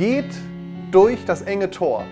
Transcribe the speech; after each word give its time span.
geht 0.00 0.34
durch 0.92 1.26
das 1.26 1.42
enge 1.42 1.70
Tor. 1.70 2.06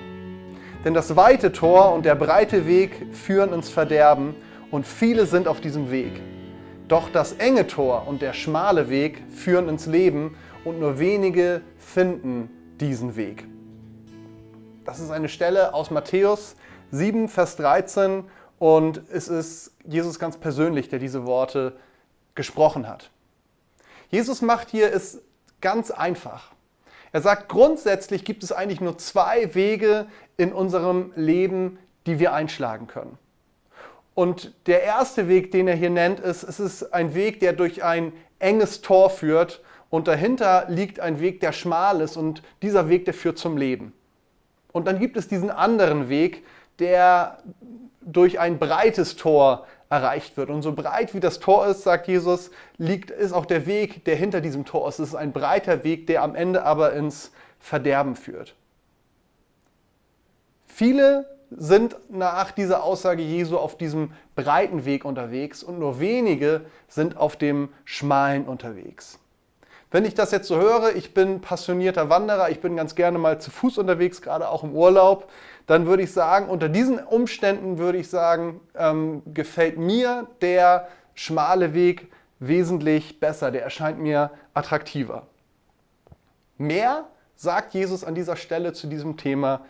Denn 0.85 0.92
das 0.92 1.17
weite 1.17 1.53
Tor 1.53 1.95
und 1.95 2.04
der 2.04 2.17
breite 2.17 2.67
Weg 2.67 3.07
führen 3.14 3.50
ins 3.54 3.71
Verderben 3.71 4.37
und 4.71 4.87
viele 4.87 5.25
sind 5.25 5.48
auf 5.48 5.62
diesem 5.62 5.90
Weg. 5.90 6.21
Doch 6.87 7.09
das 7.11 7.32
enge 7.32 7.66
Tor 7.66 8.06
und 8.06 8.21
der 8.21 8.35
schmale 8.35 8.90
Weg 8.90 9.22
führen 9.30 9.71
ins 9.71 9.87
Leben 9.87 10.37
und 10.66 10.79
nur 10.80 10.98
wenige 10.98 11.62
finden 11.79 12.51
diesen 12.79 13.16
Weg. 13.16 13.46
Das 14.84 15.00
ist 15.00 15.11
eine 15.11 15.30
Stelle 15.30 15.73
aus 15.73 15.91
Matthäus 15.91 16.57
7, 16.91 17.27
Vers 17.27 17.57
13 17.57 18.25
und 18.59 19.00
es 19.11 19.29
ist 19.29 19.73
Jesus 19.86 20.18
ganz 20.18 20.36
persönlich, 20.36 20.91
der 20.91 20.98
diese 20.98 21.25
Worte 21.25 21.73
gesprochen 22.34 22.86
hat. 22.86 23.09
Jesus 24.11 24.43
macht 24.43 24.68
hier 24.68 24.93
es 24.93 25.23
ganz 25.62 25.91
einfach. 25.91 26.52
Er 27.12 27.20
sagt, 27.20 27.48
grundsätzlich 27.48 28.24
gibt 28.24 28.43
es 28.43 28.52
eigentlich 28.52 28.80
nur 28.80 28.98
zwei 28.98 29.55
Wege 29.55 30.06
in 30.37 30.52
unserem 30.52 31.12
Leben, 31.16 31.78
die 32.06 32.19
wir 32.19 32.33
einschlagen 32.33 32.87
können. 32.87 33.19
Und 34.14 34.52
der 34.66 34.83
erste 34.83 35.28
Weg, 35.28 35.52
den 35.52 35.69
er 35.69 35.77
hier 35.77 35.91
nennt, 35.91 36.20
ist, 36.20 36.42
es 36.42 36.59
ist 36.59 36.92
ein 36.92 37.14
Weg, 37.14 37.41
der 37.41 37.52
durch 37.52 37.84
ein 37.84 38.12
enges 38.38 38.80
Tor 38.80 39.10
führt 39.10 39.62
und 39.91 40.09
dahinter 40.09 40.66
liegt 40.69 41.00
ein 41.00 41.20
Weg, 41.20 41.41
der 41.41 41.52
schmal 41.52 42.00
ist 42.00 42.16
und 42.16 42.42
dieser 42.62 42.88
Weg, 42.88 43.05
der 43.05 43.14
führt 43.14 43.38
zum 43.38 43.56
Leben. 43.56 43.92
Und 44.72 44.86
dann 44.86 44.98
gibt 44.98 45.16
es 45.16 45.28
diesen 45.28 45.50
anderen 45.50 46.09
Weg, 46.09 46.45
der 46.78 47.38
durch 48.00 48.38
ein 48.38 48.59
breites 48.59 49.16
Tor 49.16 49.66
erreicht 49.91 50.37
wird. 50.37 50.51
Und 50.51 50.62
so 50.62 50.73
breit 50.73 51.15
wie 51.15 51.20
das 51.20 51.41
Tor 51.41 51.66
ist, 51.66 51.83
sagt 51.83 52.09
Jesus, 52.09 52.51
liegt, 52.77 53.10
ist 53.10 53.33
auch 53.33 53.47
der 53.47 53.66
Weg, 53.66 54.05
der 54.05 54.16
hinter 54.16 54.41
diesem 54.41 54.64
Tor 54.64 54.88
ist. 54.88 54.98
Es 54.98 55.11
ist 55.11 55.14
ein 55.14 55.33
breiter 55.33 55.84
Weg, 55.84 56.06
der 56.06 56.23
am 56.23 56.34
Ende 56.34 56.64
aber 56.64 56.92
ins 56.92 57.33
Verderben 57.59 58.16
führt. 58.16 58.55
Viele 60.66 61.27
sind 61.50 61.97
nach 62.11 62.50
dieser 62.50 62.84
Aussage 62.84 63.22
Jesu 63.22 63.56
auf 63.56 63.78
diesem 63.78 64.12
breiten 64.36 64.84
Weg 64.84 65.05
unterwegs 65.05 65.62
und 65.62 65.78
nur 65.78 65.98
wenige 65.98 66.62
sind 66.89 67.16
auf 67.16 67.36
dem 67.36 67.70
schmalen 67.84 68.44
unterwegs. 68.44 69.19
Wenn 69.91 70.05
ich 70.05 70.14
das 70.14 70.33
jetzt 70.33 70.48
so 70.48 70.56
höre, 70.56 70.94
ich 70.94 71.14
bin 71.14 71.41
passionierter 71.41 72.11
Wanderer, 72.11 72.50
ich 72.50 72.61
bin 72.61 72.77
ganz 72.77 72.94
gerne 72.94 73.16
mal 73.16 73.41
zu 73.41 73.50
Fuß 73.50 73.78
unterwegs, 73.78 74.20
gerade 74.20 74.50
auch 74.50 74.62
im 74.62 74.75
Urlaub, 74.75 75.31
dann 75.69 75.86
würde 75.86 76.02
ich 76.02 76.12
sagen, 76.12 76.48
unter 76.48 76.70
diesen 76.70 76.98
Umständen 76.98 77.77
würde 77.77 77.98
ich 77.98 78.08
sagen, 78.08 78.61
ähm, 78.74 79.22
gefällt 79.27 79.78
mir 79.78 80.27
der 80.41 80.88
schmale 81.14 81.75
Weg 81.75 82.10
wesentlich 82.38 83.20
besser, 83.20 83.50
der 83.50 83.62
erscheint 83.64 83.98
mir 83.98 84.30
attraktiver. 84.55 85.27
Mehr 86.56 87.05
sagt 87.36 87.75
Jesus 87.75 88.02
an 88.02 88.14
dieser 88.14 88.36
Stelle 88.36 88.72
zu 88.72 88.86
diesem 88.86 89.19
Thema 89.19 89.60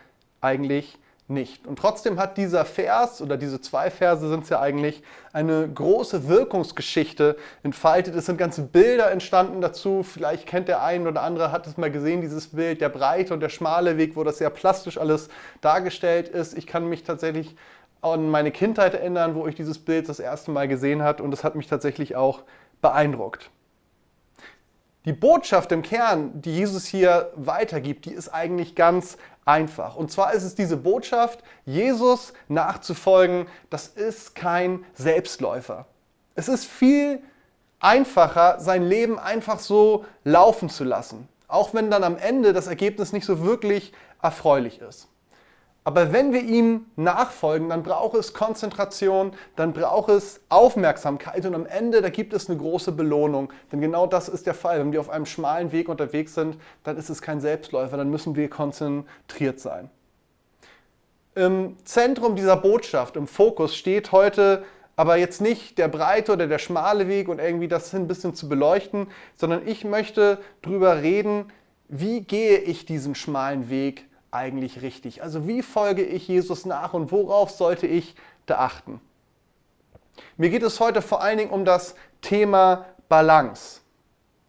eigentlich 0.41 0.99
nicht. 1.29 1.67
Und 1.67 1.79
trotzdem 1.79 2.19
hat 2.19 2.39
dieser 2.39 2.65
Vers 2.65 3.21
oder 3.21 3.37
diese 3.37 3.61
zwei 3.61 3.91
Verse 3.91 4.27
sind 4.29 4.45
es 4.45 4.49
ja 4.49 4.61
eigentlich 4.61 5.03
eine 5.33 5.69
große 5.69 6.27
Wirkungsgeschichte 6.27 7.37
entfaltet. 7.63 8.15
Es 8.15 8.27
sind 8.27 8.39
ganze 8.39 8.63
Bilder 8.63 9.11
entstanden 9.11 9.61
dazu. 9.61 10.03
Vielleicht 10.03 10.47
kennt 10.47 10.69
der 10.69 10.83
ein 10.83 11.07
oder 11.07 11.23
andere, 11.23 11.53
hat 11.53 11.67
es 11.67 11.77
mal 11.77 11.91
gesehen, 11.91 12.23
dieses 12.23 12.49
Bild, 12.49 12.81
der 12.81 12.89
breite 12.89 13.35
und 13.35 13.41
der 13.41 13.51
schmale 13.51 13.99
Weg, 13.99 14.17
wo 14.17 14.25
das 14.25 14.39
sehr 14.39 14.51
plastisch 14.51 14.97
alles 14.97 15.29
dargestellt 15.61 16.29
ist. 16.29 16.57
Ich 16.57 16.67
kann 16.67 16.89
mich 16.89 17.05
tatsächlich 17.05 17.57
an 18.01 18.31
meine 18.31 18.51
Kindheit 18.51 18.95
erinnern, 18.95 19.35
wo 19.35 19.47
ich 19.47 19.55
dieses 19.55 19.79
Bild 19.79 20.09
das 20.09 20.21
erste 20.21 20.51
Mal 20.51 20.67
gesehen 20.67 21.03
habe 21.03 21.23
und 21.23 21.33
es 21.35 21.45
hat 21.45 21.57
mich 21.57 21.67
tatsächlich 21.67 22.17
auch 22.17 22.43
beeindruckt. 22.81 23.51
Die 25.05 25.13
Botschaft 25.13 25.73
im 25.73 25.83
Kern, 25.83 26.41
die 26.43 26.55
Jesus 26.55 26.87
hier 26.87 27.33
weitergibt, 27.37 28.05
die 28.05 28.13
ist 28.13 28.29
eigentlich 28.29 28.75
ganz 28.75 29.17
einfach. 29.45 29.97
Und 29.97 30.11
zwar 30.11 30.35
ist 30.35 30.43
es 30.43 30.55
diese 30.55 30.77
Botschaft, 30.77 31.43
Jesus 31.65 32.33
nachzufolgen, 32.49 33.47
das 33.71 33.89
ist 33.89 34.35
kein 34.35 34.85
Selbstläufer. 34.95 35.87
Es 36.35 36.49
ist 36.49 36.67
viel 36.67 37.23
einfacher, 37.81 38.61
sein 38.61 38.83
Leben 38.83 39.19
einfach 39.19 39.61
so 39.61 40.05
laufen 40.25 40.69
zu 40.69 40.85
lassen, 40.85 41.29
auch 41.47 41.75
wenn 41.75 41.91
dann 41.91 42.05
am 42.05 42.17
Ende 42.17 42.53
das 42.53 42.67
Ergebnis 42.67 43.13
nicht 43.13 43.25
so 43.25 43.43
wirklich 43.43 43.93
erfreulich 44.21 44.81
ist. 44.81 45.09
Aber 45.89 46.13
wenn 46.13 46.35
wir 46.35 46.43
ihm 46.43 46.85
nachfolgen, 46.97 47.71
dann 47.71 47.83
braucht 47.83 48.15
es 48.15 48.35
Konzentration, 48.35 49.33
dann 49.57 49.73
braucht 49.73 50.11
es 50.11 50.39
Aufmerksamkeit 50.51 51.47
und 51.47 51.55
am 51.55 51.65
Ende, 51.65 52.03
da 52.03 52.11
gibt 52.11 52.35
es 52.35 52.51
eine 52.51 52.59
große 52.59 52.93
Belohnung. 52.93 53.55
Denn 53.73 53.81
genau 53.81 54.07
das 54.07 54.29
ist 54.29 54.45
der 54.47 54.53
Fall. 54.53 54.81
Wenn 54.81 54.93
wir 54.93 55.01
auf 55.01 55.09
einem 55.09 55.25
schmalen 55.25 55.73
Weg 55.73 55.89
unterwegs 55.89 56.35
sind, 56.35 56.59
dann 56.85 56.99
ist 56.99 57.09
es 57.09 57.23
kein 57.23 57.41
Selbstläufer, 57.41 57.97
dann 57.97 58.11
müssen 58.11 58.37
wir 58.37 58.51
konzentriert 58.51 59.61
sein. 59.61 59.89
Im 61.35 61.77
Zentrum 61.87 62.37
dieser 62.37 62.59
Botschaft, 62.59 63.17
im 63.17 63.27
Fokus 63.27 63.75
steht 63.75 64.13
heute 64.13 64.65
aber 64.95 65.17
jetzt 65.17 65.41
nicht 65.41 65.79
der 65.79 65.89
breite 65.89 66.35
oder 66.35 66.49
der 66.49 66.59
schmale 66.59 67.09
Weg 67.09 67.31
und 67.31 67.39
irgendwie 67.39 67.69
das 67.69 67.95
ein 67.95 68.09
bisschen 68.09 68.35
zu 68.35 68.47
beleuchten, 68.47 69.07
sondern 69.37 69.67
ich 69.67 69.87
möchte 69.87 70.37
darüber 70.61 71.01
reden, 71.01 71.47
wie 71.89 72.21
gehe 72.21 72.59
ich 72.59 72.85
diesen 72.85 73.15
schmalen 73.15 73.71
Weg 73.71 74.05
eigentlich 74.31 74.83
richtig? 74.83 75.23
Also 75.23 75.47
wie 75.47 75.63
folge 75.63 76.03
ich 76.03 76.29
Jesus 76.29 76.67
nach 76.67 76.95
und 76.95 77.13
worauf 77.13 77.51
sollte 77.51 77.87
ich 77.87 78.15
da 78.47 78.59
achten? 78.59 79.01
Mir 80.37 80.51
geht 80.51 80.63
es 80.63 80.81
heute 80.81 81.03
vor 81.03 81.23
allen 81.23 81.39
Dingen 81.39 81.51
um 81.51 81.65
das 81.65 81.95
Thema 82.21 82.87
Balance. 83.09 83.81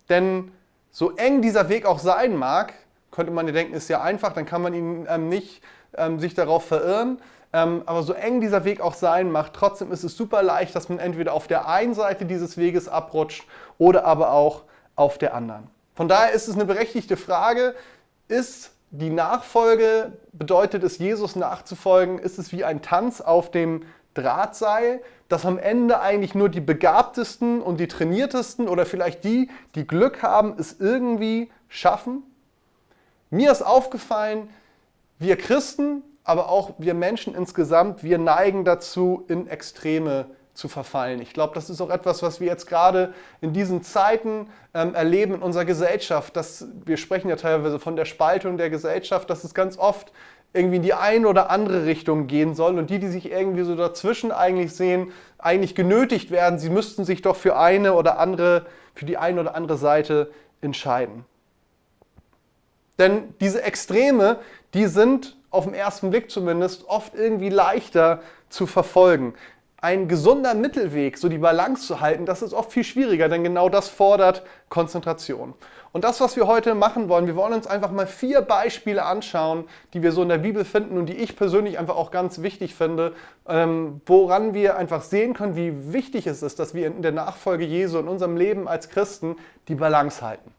Denn 0.09 0.51
so 0.91 1.15
eng 1.15 1.41
dieser 1.41 1.69
Weg 1.69 1.85
auch 1.85 1.99
sein 1.99 2.35
mag, 2.35 2.73
könnte 3.11 3.31
man 3.31 3.47
ja 3.47 3.53
denken, 3.53 3.73
ist 3.73 3.89
ja 3.89 4.01
einfach, 4.01 4.33
dann 4.33 4.45
kann 4.45 4.61
man 4.61 4.73
ihn 4.73 5.07
ähm, 5.09 5.29
nicht 5.29 5.61
ähm, 5.95 6.19
sich 6.19 6.33
darauf 6.33 6.65
verirren. 6.65 7.21
Ähm, 7.51 7.83
aber 7.85 8.03
so 8.03 8.13
eng 8.13 8.41
dieser 8.41 8.63
Weg 8.63 8.81
auch 8.81 8.93
sein 8.93 9.31
mag, 9.31 9.53
trotzdem 9.53 9.91
ist 9.91 10.03
es 10.03 10.15
super 10.15 10.43
leicht, 10.43 10.75
dass 10.75 10.89
man 10.89 10.99
entweder 10.99 11.33
auf 11.33 11.47
der 11.47 11.67
einen 11.67 11.93
Seite 11.95 12.25
dieses 12.25 12.57
Weges 12.57 12.87
abrutscht 12.87 13.47
oder 13.77 14.05
aber 14.05 14.31
auch 14.31 14.63
auf 14.95 15.17
der 15.17 15.33
anderen. 15.33 15.67
Von 15.95 16.07
daher 16.07 16.31
ist 16.31 16.47
es 16.47 16.55
eine 16.55 16.65
berechtigte 16.65 17.17
Frage, 17.17 17.75
ist 18.27 18.71
die 18.91 19.09
Nachfolge 19.09 20.13
bedeutet 20.33 20.83
es, 20.83 20.97
Jesus 20.97 21.35
nachzufolgen, 21.35 22.19
ist 22.19 22.39
es 22.39 22.51
wie 22.51 22.63
ein 22.63 22.81
Tanz 22.81 23.21
auf 23.21 23.51
dem 23.51 23.83
Drahtseil, 24.13 25.01
dass 25.27 25.45
am 25.45 25.59
Ende 25.59 25.99
eigentlich 25.99 26.33
nur 26.33 26.49
die 26.49 26.61
begabtesten 26.61 27.61
und 27.61 27.79
die 27.79 27.87
trainiertesten 27.87 28.67
oder 28.67 28.85
vielleicht 28.85 29.23
die, 29.23 29.49
die 29.75 29.85
Glück 29.85 30.23
haben, 30.23 30.55
es 30.57 30.79
irgendwie 30.79 31.51
schaffen. 31.67 32.23
Mir 33.29 33.51
ist 33.51 33.61
aufgefallen, 33.61 34.49
wir 35.19 35.37
Christen, 35.37 36.01
aber 36.23 36.49
auch 36.49 36.73
wir 36.79 36.95
Menschen 36.95 37.35
insgesamt, 37.35 38.03
wir 38.03 38.17
neigen 38.17 38.65
dazu, 38.65 39.23
in 39.27 39.47
Extreme 39.47 40.25
zu 40.59 40.67
verfallen. 40.67 41.21
Ich 41.21 41.33
glaube, 41.33 41.55
das 41.55 41.69
ist 41.69 41.81
auch 41.81 41.89
etwas, 41.89 42.21
was 42.21 42.39
wir 42.39 42.47
jetzt 42.47 42.67
gerade 42.67 43.13
in 43.41 43.53
diesen 43.53 43.81
Zeiten 43.81 44.47
ähm, 44.73 44.93
erleben 44.93 45.35
in 45.35 45.41
unserer 45.41 45.65
Gesellschaft. 45.65 46.35
Dass, 46.35 46.67
wir 46.85 46.97
sprechen 46.97 47.29
ja 47.29 47.37
teilweise 47.37 47.79
von 47.79 47.95
der 47.95 48.05
Spaltung 48.05 48.57
der 48.57 48.69
Gesellschaft, 48.69 49.29
dass 49.29 49.43
es 49.43 49.53
ganz 49.53 49.77
oft 49.77 50.11
irgendwie 50.53 50.77
in 50.77 50.83
die 50.83 50.93
eine 50.93 51.27
oder 51.27 51.49
andere 51.49 51.85
Richtung 51.85 52.27
gehen 52.27 52.55
soll 52.55 52.77
und 52.77 52.89
die, 52.89 52.99
die 52.99 53.07
sich 53.07 53.31
irgendwie 53.31 53.63
so 53.63 53.75
dazwischen 53.75 54.31
eigentlich 54.31 54.73
sehen, 54.73 55.11
eigentlich 55.37 55.75
genötigt 55.75 56.31
werden, 56.31 56.59
sie 56.59 56.69
müssten 56.69 57.05
sich 57.05 57.21
doch 57.21 57.35
für 57.35 57.55
eine 57.55 57.93
oder 57.93 58.19
andere, 58.19 58.65
für 58.95 59.05
die 59.05 59.17
eine 59.17 59.41
oder 59.41 59.55
andere 59.55 59.77
Seite 59.77 60.31
entscheiden. 60.61 61.23
Denn 62.97 63.33
diese 63.39 63.61
Extreme, 63.61 64.39
die 64.73 64.87
sind 64.87 65.37
auf 65.51 65.65
den 65.65 65.73
ersten 65.73 66.09
Blick 66.09 66.29
zumindest 66.29 66.89
oft 66.89 67.15
irgendwie 67.15 67.49
leichter 67.49 68.21
zu 68.49 68.65
verfolgen 68.65 69.35
ein 69.81 70.07
gesunder 70.07 70.53
Mittelweg, 70.55 71.17
so 71.17 71.29
die 71.29 71.37
Balance 71.37 71.87
zu 71.87 72.01
halten, 72.01 72.25
das 72.25 72.41
ist 72.41 72.53
oft 72.53 72.71
viel 72.71 72.83
schwieriger, 72.83 73.29
denn 73.29 73.43
genau 73.43 73.69
das 73.69 73.87
fordert 73.87 74.43
Konzentration. 74.67 75.53
Und 75.91 76.03
das, 76.03 76.21
was 76.21 76.35
wir 76.35 76.45
heute 76.45 76.75
machen 76.75 77.09
wollen, 77.09 77.25
wir 77.25 77.35
wollen 77.35 77.53
uns 77.53 77.65
einfach 77.65 77.89
mal 77.89 78.05
vier 78.05 78.41
Beispiele 78.41 79.03
anschauen, 79.03 79.65
die 79.93 80.03
wir 80.03 80.11
so 80.11 80.21
in 80.21 80.29
der 80.29 80.37
Bibel 80.37 80.63
finden 80.65 80.97
und 80.97 81.07
die 81.07 81.15
ich 81.15 81.35
persönlich 81.35 81.79
einfach 81.79 81.95
auch 81.95 82.11
ganz 82.11 82.41
wichtig 82.41 82.75
finde, 82.75 83.13
ähm, 83.47 84.01
woran 84.05 84.53
wir 84.53 84.77
einfach 84.77 85.01
sehen 85.01 85.33
können, 85.33 85.55
wie 85.55 85.93
wichtig 85.93 86.27
es 86.27 86.43
ist, 86.43 86.59
dass 86.59 86.73
wir 86.73 86.85
in 86.85 87.01
der 87.01 87.11
Nachfolge 87.11 87.65
Jesu 87.65 87.97
in 87.97 88.07
unserem 88.07 88.37
Leben 88.37 88.67
als 88.67 88.89
Christen 88.89 89.37
die 89.67 89.75
Balance 89.75 90.21
halten. 90.21 90.53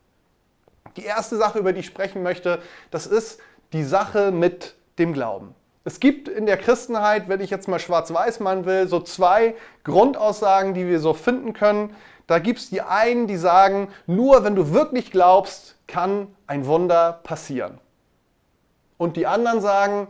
Die 0.96 1.04
erste 1.04 1.36
Sache, 1.36 1.60
über 1.60 1.72
die 1.72 1.80
ich 1.80 1.86
sprechen 1.86 2.22
möchte, 2.22 2.60
das 2.90 3.06
ist 3.06 3.38
die 3.72 3.84
Sache 3.84 4.32
mit 4.32 4.74
dem 4.98 5.12
Glauben. 5.12 5.54
Es 5.84 5.98
gibt 5.98 6.28
in 6.28 6.44
der 6.44 6.58
Christenheit, 6.58 7.28
wenn 7.28 7.40
ich 7.40 7.50
jetzt 7.50 7.66
mal 7.66 7.78
schwarz-weiß 7.78 8.40
malen 8.40 8.66
will, 8.66 8.86
so 8.86 9.00
zwei 9.00 9.54
Grundaussagen, 9.84 10.74
die 10.74 10.86
wir 10.86 11.00
so 11.00 11.14
finden 11.14 11.54
können. 11.54 11.94
Da 12.26 12.38
gibt 12.38 12.58
es 12.58 12.68
die 12.68 12.82
einen, 12.82 13.26
die 13.26 13.38
sagen, 13.38 13.88
nur 14.06 14.44
wenn 14.44 14.54
du 14.54 14.72
wirklich 14.72 15.10
glaubst, 15.10 15.76
kann 15.86 16.28
ein 16.46 16.66
Wunder 16.66 17.20
passieren. 17.22 17.78
Und 18.98 19.16
die 19.16 19.26
anderen 19.26 19.62
sagen, 19.62 20.08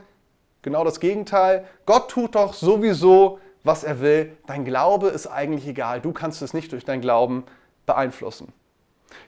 genau 0.61 0.83
das 0.83 0.99
Gegenteil, 0.99 1.65
Gott 1.85 2.11
tut 2.11 2.35
doch 2.35 2.53
sowieso, 2.53 3.39
was 3.63 3.85
er 3.85 4.01
will. 4.01 4.37
Dein 4.47 4.65
Glaube 4.65 5.07
ist 5.07 5.27
eigentlich 5.27 5.67
egal. 5.67 6.01
Du 6.01 6.11
kannst 6.11 6.41
es 6.41 6.53
nicht 6.53 6.73
durch 6.73 6.83
dein 6.83 6.99
Glauben 6.99 7.45
beeinflussen. 7.85 8.51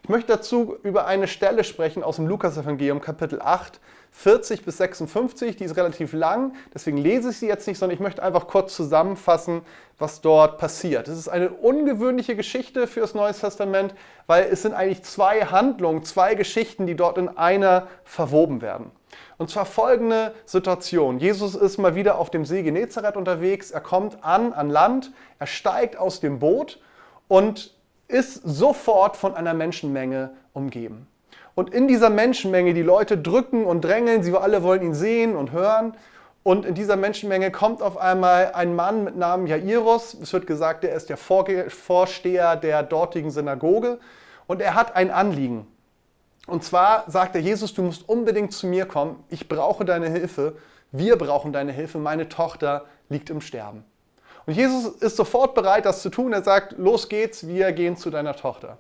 Ich 0.04 0.10
möchte 0.10 0.34
dazu 0.34 0.78
über 0.84 1.06
eine 1.06 1.28
Stelle 1.28 1.64
sprechen 1.64 2.04
aus 2.04 2.18
dem 2.18 2.28
Lukas-Evangelium, 2.28 3.02
Kapitel 3.02 3.42
8, 3.42 3.80
40 4.12 4.64
bis 4.64 4.78
56. 4.78 5.56
Die 5.56 5.64
ist 5.64 5.76
relativ 5.76 6.14
lang, 6.14 6.54
deswegen 6.74 6.98
lese 6.98 7.32
ich 7.32 7.38
sie 7.38 7.48
jetzt 7.48 7.68
nicht, 7.68 7.80
sondern 7.80 7.96
ich 7.96 8.02
möchte 8.02 8.22
einfach 8.22 8.48
kurz 8.48 8.76
zusammenfassen, 8.76 9.62
was 9.98 10.22
dort 10.22 10.58
passiert. 10.58 11.08
Es 11.08 11.18
ist 11.18 11.28
eine 11.28 11.50
ungewöhnliche 11.50 12.36
Geschichte 12.36 12.88
für 12.88 13.02
das 13.02 13.14
Neue 13.14 13.34
Testament, 13.34 13.96
weil 14.28 14.48
es 14.52 14.62
sind 14.62 14.74
eigentlich 14.74 15.04
zwei 15.04 15.46
Handlungen, 15.46 16.04
zwei 16.04 16.36
Geschichten, 16.36 16.86
die 16.86 16.96
dort 16.96 17.18
in 17.18 17.30
einer 17.30 17.88
verwoben 18.04 18.62
werden. 18.62 18.92
Und 19.38 19.50
zwar 19.50 19.66
folgende 19.66 20.34
Situation. 20.46 21.20
Jesus 21.20 21.56
ist 21.56 21.78
mal 21.78 21.96
wieder 21.96 22.18
auf 22.18 22.30
dem 22.30 22.46
See 22.46 22.64
Genezareth 22.64 23.18
unterwegs. 23.18 23.72
Er 23.72 23.82
kommt 23.82 24.24
an, 24.24 24.54
an 24.54 24.70
Land, 24.70 25.12
er 25.40 25.48
steigt 25.48 25.98
aus 25.98 26.20
dem 26.20 26.40
Boot 26.40 26.80
und 27.28 27.73
ist 28.14 28.42
sofort 28.44 29.18
von 29.18 29.36
einer 29.36 29.56
Menschenmenge 29.56 30.32
umgeben. 30.54 31.08
Und 31.56 31.74
in 31.74 31.88
dieser 31.88 32.10
Menschenmenge, 32.10 32.74
die 32.74 32.84
Leute 32.84 33.18
drücken 33.18 33.66
und 33.66 33.82
drängeln, 33.82 34.24
sie 34.24 34.36
alle 34.36 34.64
wollen 34.64 34.84
ihn 34.84 34.94
sehen 34.94 35.36
und 35.36 35.52
hören. 35.52 35.96
Und 36.44 36.66
in 36.66 36.76
dieser 36.76 36.96
Menschenmenge 36.96 37.52
kommt 37.52 37.82
auf 37.82 37.98
einmal 37.98 38.52
ein 38.54 38.76
Mann 38.76 39.04
mit 39.04 39.16
Namen 39.16 39.48
Jairus. 39.48 40.14
Es 40.14 40.32
wird 40.32 40.46
gesagt, 40.46 40.84
er 40.84 40.96
ist 40.96 41.10
der 41.10 41.18
Vorsteher 41.18 42.56
der 42.56 42.84
dortigen 42.84 43.32
Synagoge. 43.32 44.00
Und 44.46 44.62
er 44.62 44.76
hat 44.76 44.96
ein 44.96 45.10
Anliegen. 45.10 45.66
Und 46.46 46.64
zwar 46.64 47.10
sagt 47.10 47.36
er, 47.36 47.42
Jesus, 47.42 47.74
du 47.74 47.82
musst 47.82 48.08
unbedingt 48.08 48.54
zu 48.54 48.68
mir 48.68 48.86
kommen. 48.86 49.24
Ich 49.30 49.48
brauche 49.48 49.86
deine 49.86 50.10
Hilfe. 50.10 50.58
Wir 50.92 51.18
brauchen 51.18 51.54
deine 51.54 51.72
Hilfe. 51.72 51.98
Meine 51.98 52.30
Tochter 52.30 52.86
liegt 53.10 53.30
im 53.30 53.42
Sterben. 53.42 53.86
Und 54.46 54.54
Jesus 54.54 54.86
ist 55.02 55.16
sofort 55.16 55.56
bereit, 55.56 55.86
das 55.86 56.02
zu 56.02 56.10
tun. 56.10 56.34
Er 56.34 56.44
sagt, 56.44 56.74
los 56.78 57.10
geht's, 57.10 57.48
wir 57.48 57.72
gehen 57.72 57.96
zu 57.96 58.10
deiner 58.10 58.36
Tochter. 58.36 58.78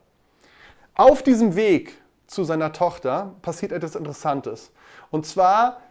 Auf 0.96 1.24
diesem 1.24 1.56
Weg 1.56 1.98
zu 2.28 2.44
seiner 2.44 2.74
Tochter 2.74 3.36
passiert 3.42 3.72
etwas 3.72 3.96
Interessantes. 3.96 4.72
Und 5.12 5.26
zwar 5.26 5.82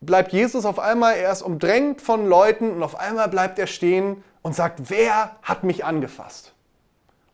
bleibt 0.00 0.32
Jesus 0.32 0.64
auf 0.64 0.78
einmal, 0.78 1.14
er 1.14 1.32
ist 1.32 1.42
umdrängt 1.42 2.00
von 2.00 2.26
Leuten 2.26 2.70
und 2.70 2.82
auf 2.82 2.98
einmal 2.98 3.28
bleibt 3.28 3.58
er 3.58 3.66
stehen 3.66 4.22
und 4.42 4.54
sagt, 4.54 4.90
wer 4.90 5.36
hat 5.42 5.64
mich 5.64 5.84
angefasst? 5.84 6.54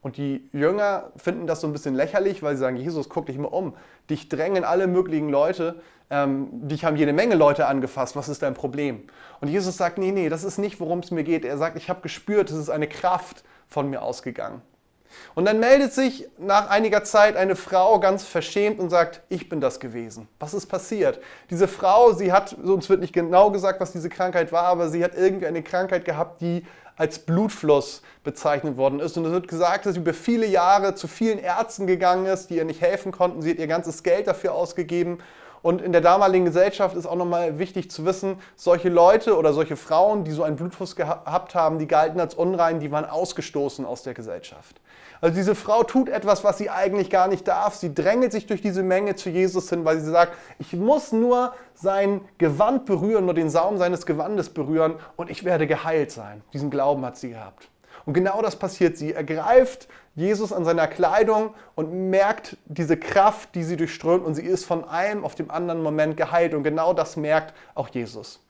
Und 0.05 0.19
die 0.19 0.47
Jünger 0.53 1.13
finden 1.17 1.47
das 1.47 1.63
so 1.63 1.67
ein 1.67 1.73
bisschen 1.73 1.95
lächerlich, 1.95 2.43
weil 2.43 2.57
sie 2.57 2.61
sagen, 2.61 2.77
Jesus, 2.77 3.09
guck 3.09 3.25
dich 3.25 3.39
mal 3.39 3.49
um. 3.49 3.73
Dich 4.11 4.29
drängen 4.29 4.63
alle 4.63 4.87
möglichen 4.87 5.31
Leute, 5.31 5.81
ähm, 6.11 6.49
dich 6.69 6.85
haben 6.85 6.97
jede 6.97 7.15
Menge 7.15 7.37
Leute 7.37 7.67
angefasst, 7.67 8.15
was 8.15 8.29
ist 8.29 8.43
dein 8.43 8.53
Problem? 8.53 9.05
Und 9.41 9.49
Jesus 9.49 9.79
sagt, 9.79 9.97
nee, 9.97 10.13
nee, 10.13 10.29
das 10.29 10.45
ist 10.45 10.59
nicht, 10.59 10.79
worum 10.79 10.99
es 10.99 11.11
mir 11.11 11.25
geht. 11.25 11.47
Er 11.47 11.57
sagt, 11.57 11.79
ich 11.79 11.89
habe 11.89 12.03
gespürt, 12.03 12.51
es 12.51 12.59
ist 12.59 12.69
eine 12.69 12.87
Kraft 12.87 13.45
von 13.67 13.89
mir 13.89 14.03
ausgegangen. 14.03 14.61
Und 15.35 15.45
dann 15.47 15.61
meldet 15.61 15.93
sich 15.93 16.29
nach 16.39 16.71
einiger 16.71 17.05
Zeit 17.05 17.37
eine 17.37 17.57
Frau 17.57 17.99
ganz 18.01 18.25
verschämt 18.25 18.79
und 18.79 18.91
sagt, 18.91 19.23
ich 19.29 19.49
bin 19.49 19.61
das 19.61 19.81
gewesen. 19.81 20.29
Was 20.39 20.55
ist 20.55 20.67
passiert? 20.67 21.21
Diese 21.51 21.69
Frau, 21.69 22.13
sie 22.13 22.33
hat, 22.33 22.53
uns 22.55 22.89
wird 22.89 23.01
nicht 23.01 23.13
genau 23.13 23.51
gesagt, 23.51 23.81
was 23.81 23.93
diese 23.93 24.09
Krankheit 24.09 24.53
war, 24.53 24.65
aber 24.65 24.89
sie 24.89 25.03
hat 25.05 25.15
irgendwie 25.15 25.47
eine 25.47 25.63
Krankheit 25.63 26.05
gehabt, 26.05 26.41
die 26.41 26.65
als 26.97 27.19
Blutfluss 27.19 28.03
bezeichnet 28.23 28.77
worden 28.77 29.01
ist. 29.01 29.17
Und 29.17 29.25
es 29.25 29.33
wird 29.33 29.49
gesagt, 29.49 29.87
dass 29.87 29.95
sie 29.95 30.01
über 30.01 30.15
viele 30.15 30.47
Jahre 30.47 30.95
zu 30.95 31.09
vielen 31.09 31.39
Ärzten 31.39 31.87
gegangen 31.87 32.27
ist, 32.27 32.51
die 32.51 32.57
ihr 32.57 32.65
nicht 32.65 32.81
helfen 32.81 33.13
konnten. 33.13 33.43
Sie 33.43 33.51
hat 33.51 33.59
ihr 33.59 33.67
ganzes 33.67 34.03
Geld 34.03 34.27
dafür 34.27 34.55
ausgegeben. 34.55 35.19
Und 35.65 35.81
in 35.81 35.93
der 35.93 36.03
damaligen 36.03 36.45
Gesellschaft 36.45 36.95
ist 36.95 37.07
auch 37.07 37.17
nochmal 37.17 37.59
wichtig 37.59 37.91
zu 37.91 38.05
wissen, 38.05 38.39
solche 38.55 38.91
Leute 38.91 39.39
oder 39.39 39.55
solche 39.55 39.77
Frauen, 39.77 40.23
die 40.23 40.31
so 40.31 40.43
einen 40.43 40.57
Blutfluss 40.57 40.95
gehabt 40.95 41.55
haben, 41.55 41.79
die 41.79 41.87
galten 41.87 42.21
als 42.21 42.35
unrein, 42.35 42.81
die 42.81 42.93
waren 42.93 43.07
ausgestoßen 43.07 43.87
aus 43.87 44.03
der 44.03 44.13
Gesellschaft. 44.13 44.79
Also 45.25 45.37
diese 45.37 45.55
Frau 45.55 45.85
tut 45.85 46.11
etwas, 46.11 46.45
was 46.45 46.59
sie 46.59 46.69
eigentlich 46.69 47.09
gar 47.09 47.29
nicht 47.29 47.49
darf. 47.49 47.77
Sie 47.77 47.95
drängelt 47.95 48.31
sich 48.31 48.45
durch 48.47 48.61
diese 48.61 48.83
Menge 48.83 49.15
zu 49.15 49.31
Jesus 49.31 49.71
hin, 49.71 49.87
weil 49.87 49.99
sie 49.99 50.11
sagt, 50.11 50.37
ich 50.59 50.75
muss 50.75 51.13
nur 51.13 51.55
sein 51.73 52.21
Gewand 52.37 52.85
berühren, 52.85 53.25
nur 53.25 53.33
den 53.33 53.49
Saum 53.49 53.79
seines 53.79 54.05
Gewandes 54.05 54.51
berühren 54.51 54.97
und 55.17 55.31
ich 55.31 55.43
werde 55.43 55.67
geheilt 55.67 56.11
sein. 56.11 56.43
Diesen 56.53 56.69
Glauben 56.69 57.07
hat 57.07 57.17
sie 57.17 57.31
gehabt. 57.31 57.71
Und 58.05 58.13
genau 58.13 58.43
das 58.43 58.57
passiert. 58.57 58.99
Sie 58.99 59.15
ergreift 59.15 59.89
Jesus 60.15 60.53
an 60.53 60.67
seiner 60.67 60.89
Kleidung 60.89 61.55
und 61.75 62.11
merkt 62.11 62.59
diese 62.67 62.99
Kraft, 62.99 63.55
die 63.55 63.65
sie 63.65 63.79
durchströmt 63.79 64.27
und 64.27 64.35
sie 64.35 64.45
ist 64.45 64.67
von 64.67 64.87
einem 64.87 65.25
auf 65.25 65.35
dem 65.35 65.51
anderen 65.51 65.83
Moment 65.83 66.19
geheilt. 66.19 66.53
Und 66.53 66.65
genau 66.65 66.93
das 66.93 67.17
merkt 67.17 67.55
auch 67.75 67.89
Jesus. 67.89 68.41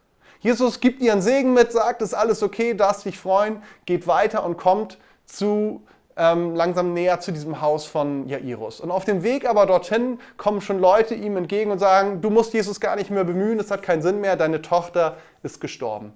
Jesus 0.41 0.81
gibt 0.81 1.01
ihren 1.01 1.23
Segen 1.23 1.55
mit, 1.55 1.71
sagt, 1.71 2.03
es 2.03 2.09
ist 2.09 2.15
alles 2.15 2.43
okay, 2.43 2.75
darfst 2.75 3.05
dich 3.05 3.17
freuen, 3.17 3.63
geht 3.87 4.09
weiter 4.09 4.45
und 4.45 4.57
kommt 4.57 4.99
zu 5.25 5.81
ähm, 6.17 6.55
langsam 6.55 6.93
näher 6.93 7.21
zu 7.21 7.33
diesem 7.33 7.61
Haus 7.61 7.87
von 7.87 8.29
Jairus. 8.29 8.81
Und 8.81 8.91
auf 8.91 9.05
dem 9.05 9.23
Weg 9.23 9.49
aber 9.49 9.67
dorthin 9.67 10.19
kommen 10.37 10.61
schon 10.61 10.79
Leute 10.79 11.15
ihm 11.15 11.37
entgegen 11.37 11.71
und 11.71 11.79
sagen, 11.79 12.21
du 12.21 12.31
musst 12.31 12.55
Jesus 12.55 12.81
gar 12.81 12.97
nicht 12.97 13.11
mehr 13.11 13.25
bemühen, 13.25 13.59
es 13.59 13.71
hat 13.71 13.83
keinen 13.83 14.03
Sinn 14.03 14.21
mehr, 14.21 14.37
deine 14.37 14.63
Tochter 14.63 15.17
ist 15.43 15.61
gestorben. 15.61 16.13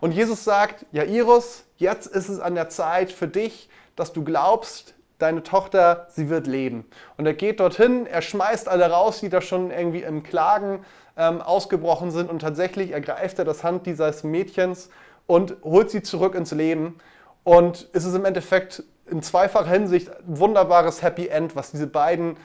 Und 0.00 0.12
Jesus 0.12 0.44
sagt, 0.44 0.86
Jairus, 0.92 1.64
jetzt 1.76 2.06
ist 2.06 2.28
es 2.28 2.40
an 2.40 2.54
der 2.54 2.68
Zeit 2.68 3.12
für 3.12 3.28
dich, 3.28 3.68
dass 3.96 4.12
du 4.12 4.24
glaubst, 4.24 4.94
deine 5.18 5.42
Tochter, 5.44 6.08
sie 6.10 6.28
wird 6.28 6.46
leben. 6.48 6.84
Und 7.16 7.26
er 7.26 7.34
geht 7.34 7.60
dorthin, 7.60 8.06
er 8.06 8.22
schmeißt 8.22 8.68
alle 8.68 8.90
raus, 8.90 9.20
die 9.20 9.28
da 9.28 9.40
schon 9.40 9.70
irgendwie 9.70 10.02
im 10.02 10.24
Klagen 10.24 10.84
ähm, 11.16 11.40
ausgebrochen 11.40 12.10
sind 12.10 12.28
und 12.28 12.40
tatsächlich 12.40 12.90
ergreift 12.90 13.38
er 13.38 13.44
das 13.44 13.62
Hand 13.62 13.86
dieses 13.86 14.24
Mädchens 14.24 14.90
und 15.26 15.56
holt 15.62 15.90
sie 15.90 16.02
zurück 16.02 16.34
ins 16.34 16.50
Leben. 16.50 16.98
Und 17.44 17.88
es 17.92 18.04
ist 18.04 18.14
im 18.14 18.24
Endeffekt 18.24 18.82
in 19.12 19.22
zweifacher 19.22 19.70
Hinsicht 19.70 20.08
ein 20.08 20.38
wunderbares 20.38 21.02
Happy 21.02 21.28
End, 21.28 21.54
was 21.54 21.70
diese 21.70 21.86
beiden 21.86 22.36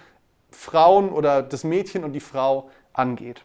Frauen 0.51 1.09
oder 1.09 1.41
das 1.41 1.63
Mädchen 1.63 2.03
und 2.03 2.13
die 2.13 2.19
Frau 2.19 2.69
angeht. 2.93 3.43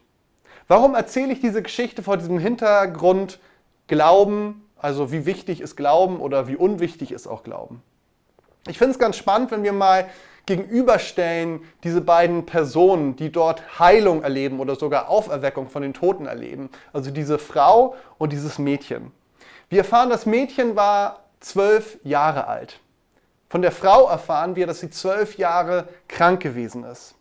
Warum 0.68 0.94
erzähle 0.94 1.32
ich 1.32 1.40
diese 1.40 1.62
Geschichte 1.62 2.02
vor 2.02 2.16
diesem 2.16 2.38
Hintergrund 2.38 3.38
Glauben, 3.86 4.68
also 4.76 5.12
wie 5.12 5.26
wichtig 5.26 5.60
ist 5.60 5.76
Glauben 5.76 6.20
oder 6.20 6.48
wie 6.48 6.56
unwichtig 6.56 7.12
ist 7.12 7.26
auch 7.26 7.42
Glauben? 7.42 7.82
Ich 8.68 8.78
finde 8.78 8.92
es 8.92 8.98
ganz 8.98 9.16
spannend, 9.16 9.50
wenn 9.50 9.64
wir 9.64 9.72
mal 9.72 10.08
gegenüberstellen 10.46 11.60
diese 11.84 12.00
beiden 12.00 12.46
Personen, 12.46 13.16
die 13.16 13.30
dort 13.30 13.78
Heilung 13.78 14.22
erleben 14.22 14.60
oder 14.60 14.76
sogar 14.76 15.08
Auferweckung 15.08 15.68
von 15.68 15.82
den 15.82 15.94
Toten 15.94 16.26
erleben. 16.26 16.70
Also 16.92 17.10
diese 17.10 17.38
Frau 17.38 17.94
und 18.18 18.32
dieses 18.32 18.58
Mädchen. 18.58 19.12
Wir 19.68 19.78
erfahren, 19.78 20.10
das 20.10 20.26
Mädchen 20.26 20.76
war 20.76 21.24
zwölf 21.40 21.98
Jahre 22.02 22.46
alt. 22.46 22.80
Von 23.52 23.60
der 23.60 23.70
Frau 23.70 24.08
erfahren 24.08 24.56
wir, 24.56 24.66
dass 24.66 24.80
sie 24.80 24.88
zwölf 24.88 25.36
Jahre 25.36 25.86
krank 26.08 26.40
gewesen 26.40 26.84
ist. 26.84 27.14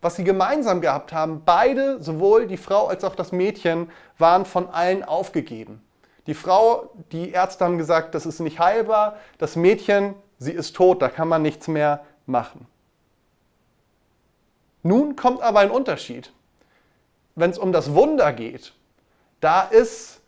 Was 0.00 0.16
sie 0.16 0.24
gemeinsam 0.24 0.80
gehabt 0.80 1.12
haben, 1.12 1.44
beide, 1.44 2.02
sowohl 2.02 2.48
die 2.48 2.56
Frau 2.56 2.88
als 2.88 3.04
auch 3.04 3.14
das 3.14 3.30
Mädchen, 3.30 3.92
waren 4.18 4.44
von 4.44 4.68
allen 4.68 5.04
aufgegeben. 5.04 5.80
Die 6.26 6.34
Frau, 6.34 6.90
die 7.12 7.30
Ärzte 7.30 7.64
haben 7.64 7.78
gesagt, 7.78 8.16
das 8.16 8.26
ist 8.26 8.40
nicht 8.40 8.58
heilbar. 8.58 9.18
Das 9.38 9.54
Mädchen, 9.54 10.16
sie 10.40 10.50
ist 10.50 10.74
tot, 10.74 11.00
da 11.00 11.08
kann 11.08 11.28
man 11.28 11.42
nichts 11.42 11.68
mehr 11.68 12.04
machen. 12.26 12.66
Nun 14.82 15.14
kommt 15.14 15.42
aber 15.42 15.60
ein 15.60 15.70
Unterschied. 15.70 16.32
Wenn 17.36 17.50
es 17.50 17.58
um 17.58 17.70
das 17.70 17.94
Wunder 17.94 18.32
geht, 18.32 18.72
da 19.38 19.62
ist 19.62 20.20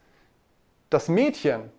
das 0.90 1.08
Mädchen 1.08 1.72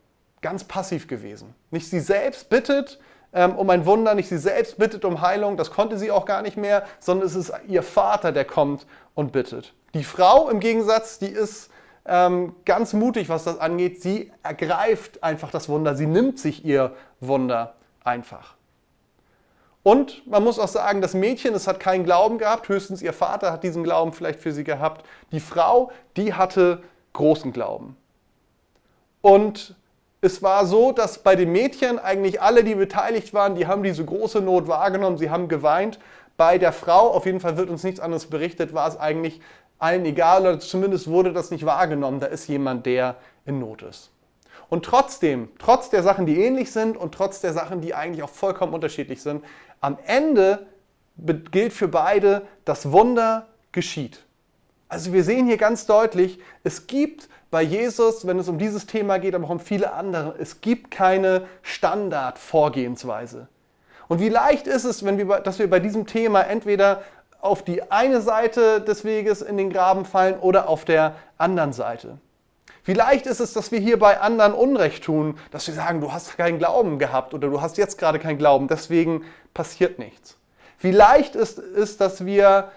ganz 0.43 0.63
passiv 0.63 1.07
gewesen. 1.07 1.55
Nicht 1.71 1.89
sie 1.89 1.99
selbst 1.99 2.49
bittet 2.49 2.99
ähm, 3.33 3.55
um 3.55 3.67
ein 3.71 3.87
Wunder, 3.87 4.13
nicht 4.13 4.29
sie 4.29 4.37
selbst 4.37 4.77
bittet 4.77 5.05
um 5.05 5.21
Heilung, 5.21 5.57
das 5.57 5.71
konnte 5.71 5.97
sie 5.97 6.11
auch 6.11 6.25
gar 6.25 6.43
nicht 6.43 6.57
mehr, 6.57 6.83
sondern 6.99 7.25
es 7.25 7.35
ist 7.35 7.51
ihr 7.67 7.81
Vater, 7.81 8.31
der 8.31 8.45
kommt 8.45 8.85
und 9.15 9.31
bittet. 9.31 9.73
Die 9.95 10.03
Frau 10.03 10.49
im 10.49 10.59
Gegensatz, 10.59 11.17
die 11.17 11.27
ist 11.27 11.71
ähm, 12.05 12.55
ganz 12.65 12.93
mutig, 12.93 13.29
was 13.29 13.43
das 13.43 13.59
angeht. 13.59 14.01
Sie 14.01 14.31
ergreift 14.43 15.23
einfach 15.23 15.49
das 15.49 15.69
Wunder, 15.69 15.95
sie 15.95 16.05
nimmt 16.05 16.39
sich 16.39 16.63
ihr 16.63 16.95
Wunder 17.19 17.75
einfach. 18.03 18.55
Und 19.83 20.25
man 20.27 20.43
muss 20.43 20.59
auch 20.59 20.69
sagen, 20.69 21.01
das 21.01 21.13
Mädchen, 21.13 21.53
es 21.53 21.67
hat 21.67 21.79
keinen 21.79 22.05
Glauben 22.05 22.37
gehabt, 22.37 22.69
höchstens 22.69 23.01
ihr 23.01 23.11
Vater 23.11 23.51
hat 23.51 23.63
diesen 23.63 23.83
Glauben 23.83 24.13
vielleicht 24.13 24.39
für 24.39 24.53
sie 24.53 24.63
gehabt. 24.63 25.05
Die 25.31 25.41
Frau, 25.41 25.91
die 26.15 26.33
hatte 26.33 26.81
großen 27.11 27.51
Glauben. 27.51 27.97
Und 29.21 29.75
es 30.23 30.41
war 30.41 30.65
so, 30.65 30.93
dass 30.93 31.19
bei 31.19 31.35
den 31.35 31.51
Mädchen 31.51 31.99
eigentlich 31.99 32.41
alle, 32.41 32.63
die 32.63 32.75
beteiligt 32.75 33.33
waren, 33.33 33.55
die 33.55 33.67
haben 33.67 33.83
diese 33.83 34.05
große 34.05 34.39
Not 34.39 34.67
wahrgenommen, 34.67 35.17
sie 35.17 35.29
haben 35.29 35.49
geweint. 35.49 35.99
Bei 36.37 36.57
der 36.57 36.71
Frau, 36.71 37.09
auf 37.09 37.25
jeden 37.25 37.41
Fall 37.41 37.57
wird 37.57 37.69
uns 37.69 37.83
nichts 37.83 37.99
anderes 37.99 38.27
berichtet, 38.27 38.73
war 38.73 38.87
es 38.87 38.97
eigentlich 38.97 39.41
allen 39.79 40.05
egal 40.05 40.43
oder 40.43 40.59
zumindest 40.61 41.09
wurde 41.09 41.33
das 41.33 41.51
nicht 41.51 41.65
wahrgenommen. 41.65 42.21
Da 42.21 42.27
ist 42.27 42.47
jemand, 42.47 42.85
der 42.85 43.17
in 43.45 43.59
Not 43.59 43.81
ist. 43.81 44.11
Und 44.69 44.85
trotzdem, 44.85 45.49
trotz 45.59 45.89
der 45.89 46.03
Sachen, 46.03 46.25
die 46.25 46.41
ähnlich 46.41 46.71
sind 46.71 46.95
und 46.95 47.13
trotz 47.13 47.41
der 47.41 47.51
Sachen, 47.51 47.81
die 47.81 47.93
eigentlich 47.93 48.23
auch 48.23 48.29
vollkommen 48.29 48.73
unterschiedlich 48.73 49.21
sind, 49.21 49.43
am 49.81 49.97
Ende 50.05 50.67
gilt 51.51 51.73
für 51.73 51.89
beide, 51.89 52.43
das 52.63 52.93
Wunder 52.93 53.47
geschieht. 53.73 54.22
Also 54.93 55.11
wir 55.11 55.23
sehen 55.23 55.47
hier 55.47 55.57
ganz 55.57 55.87
deutlich, 55.87 56.37
es 56.63 56.85
gibt 56.85 57.27
bei 57.49 57.63
Jesus, 57.63 58.27
wenn 58.27 58.37
es 58.37 58.47
um 58.47 58.59
dieses 58.59 58.85
Thema 58.85 59.17
geht, 59.17 59.33
aber 59.33 59.47
auch 59.47 59.49
um 59.49 59.59
viele 59.59 59.91
andere, 59.91 60.35
es 60.37 60.61
gibt 60.61 60.91
keine 60.91 61.47
Standardvorgehensweise. 61.63 63.47
Und 64.07 64.19
wie 64.19 64.29
leicht 64.29 64.67
ist 64.67 64.83
es, 64.83 65.03
wenn 65.03 65.17
wir, 65.17 65.39
dass 65.39 65.57
wir 65.57 65.67
bei 65.67 65.79
diesem 65.79 66.05
Thema 66.05 66.41
entweder 66.41 67.01
auf 67.41 67.63
die 67.63 67.91
eine 67.91 68.21
Seite 68.21 68.81
des 68.81 69.03
Weges 69.03 69.41
in 69.41 69.57
den 69.57 69.71
Graben 69.71 70.05
fallen 70.05 70.37
oder 70.37 70.69
auf 70.69 70.85
der 70.85 71.15
anderen 71.39 71.73
Seite. 71.73 72.19
Wie 72.85 72.93
leicht 72.93 73.25
ist 73.25 73.39
es, 73.39 73.53
dass 73.53 73.71
wir 73.71 73.79
hier 73.79 73.97
bei 73.97 74.21
anderen 74.21 74.53
Unrecht 74.53 75.05
tun, 75.05 75.39
dass 75.49 75.65
wir 75.65 75.73
sagen, 75.73 76.01
du 76.01 76.13
hast 76.13 76.37
keinen 76.37 76.59
Glauben 76.59 76.99
gehabt 76.99 77.33
oder 77.33 77.49
du 77.49 77.61
hast 77.61 77.77
jetzt 77.77 77.97
gerade 77.97 78.19
keinen 78.19 78.37
Glauben, 78.37 78.67
deswegen 78.67 79.23
passiert 79.55 79.97
nichts. 79.97 80.37
Wie 80.79 80.91
leicht 80.91 81.35
ist 81.35 81.57
es, 81.57 81.97
dass 81.97 82.27
wir 82.27 82.69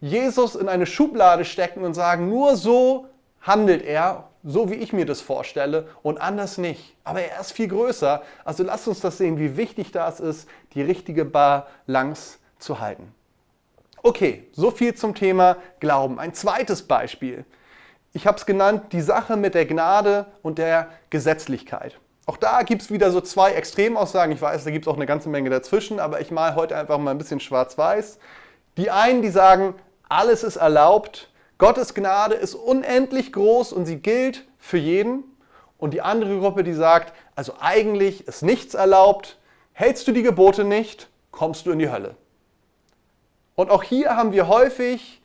Jesus 0.00 0.54
in 0.54 0.68
eine 0.68 0.86
Schublade 0.86 1.44
stecken 1.44 1.84
und 1.84 1.94
sagen, 1.94 2.28
nur 2.28 2.56
so 2.56 3.06
handelt 3.40 3.82
er, 3.82 4.28
so 4.42 4.70
wie 4.70 4.74
ich 4.74 4.92
mir 4.92 5.06
das 5.06 5.20
vorstelle 5.20 5.88
und 6.02 6.20
anders 6.20 6.58
nicht. 6.58 6.96
Aber 7.04 7.20
er 7.20 7.40
ist 7.40 7.52
viel 7.52 7.68
größer. 7.68 8.22
Also 8.44 8.62
lasst 8.62 8.88
uns 8.88 9.00
das 9.00 9.18
sehen, 9.18 9.38
wie 9.38 9.56
wichtig 9.56 9.92
das 9.92 10.20
ist, 10.20 10.48
die 10.74 10.82
richtige 10.82 11.24
Balance 11.24 12.38
zu 12.58 12.80
halten. 12.80 13.14
Okay, 14.02 14.48
so 14.52 14.70
viel 14.70 14.94
zum 14.94 15.14
Thema 15.14 15.56
Glauben. 15.78 16.18
Ein 16.18 16.32
zweites 16.32 16.82
Beispiel 16.82 17.44
ich 18.12 18.26
habe 18.26 18.36
es 18.36 18.46
genannt, 18.46 18.92
die 18.92 19.00
Sache 19.00 19.36
mit 19.36 19.54
der 19.54 19.66
Gnade 19.66 20.26
und 20.42 20.58
der 20.58 20.88
Gesetzlichkeit. 21.10 21.98
Auch 22.26 22.36
da 22.36 22.62
gibt 22.62 22.82
es 22.82 22.90
wieder 22.90 23.10
so 23.10 23.20
zwei 23.20 23.52
Extremaussagen. 23.52 24.34
Ich 24.34 24.42
weiß, 24.42 24.64
da 24.64 24.70
gibt 24.70 24.86
es 24.86 24.92
auch 24.92 24.96
eine 24.96 25.06
ganze 25.06 25.28
Menge 25.28 25.50
dazwischen, 25.50 26.00
aber 26.00 26.20
ich 26.20 26.30
male 26.30 26.56
heute 26.56 26.76
einfach 26.76 26.98
mal 26.98 27.12
ein 27.12 27.18
bisschen 27.18 27.40
schwarz-weiß. 27.40 28.18
Die 28.76 28.90
einen, 28.90 29.22
die 29.22 29.30
sagen, 29.30 29.74
alles 30.10 30.42
ist 30.42 30.56
erlaubt, 30.56 31.30
Gottes 31.58 31.94
Gnade 31.94 32.34
ist 32.34 32.54
unendlich 32.54 33.32
groß 33.32 33.72
und 33.72 33.86
sie 33.86 33.98
gilt 33.98 34.46
für 34.58 34.78
jeden. 34.78 35.24
Und 35.78 35.94
die 35.94 36.02
andere 36.02 36.38
Gruppe, 36.38 36.64
die 36.64 36.72
sagt, 36.74 37.14
also 37.34 37.54
eigentlich 37.60 38.26
ist 38.26 38.42
nichts 38.42 38.74
erlaubt, 38.74 39.38
hältst 39.72 40.06
du 40.08 40.12
die 40.12 40.22
Gebote 40.22 40.64
nicht, 40.64 41.08
kommst 41.30 41.66
du 41.66 41.70
in 41.70 41.78
die 41.78 41.90
Hölle. 41.90 42.16
Und 43.54 43.70
auch 43.70 43.82
hier 43.82 44.16
haben 44.16 44.32
wir 44.32 44.48
häufig 44.48 45.22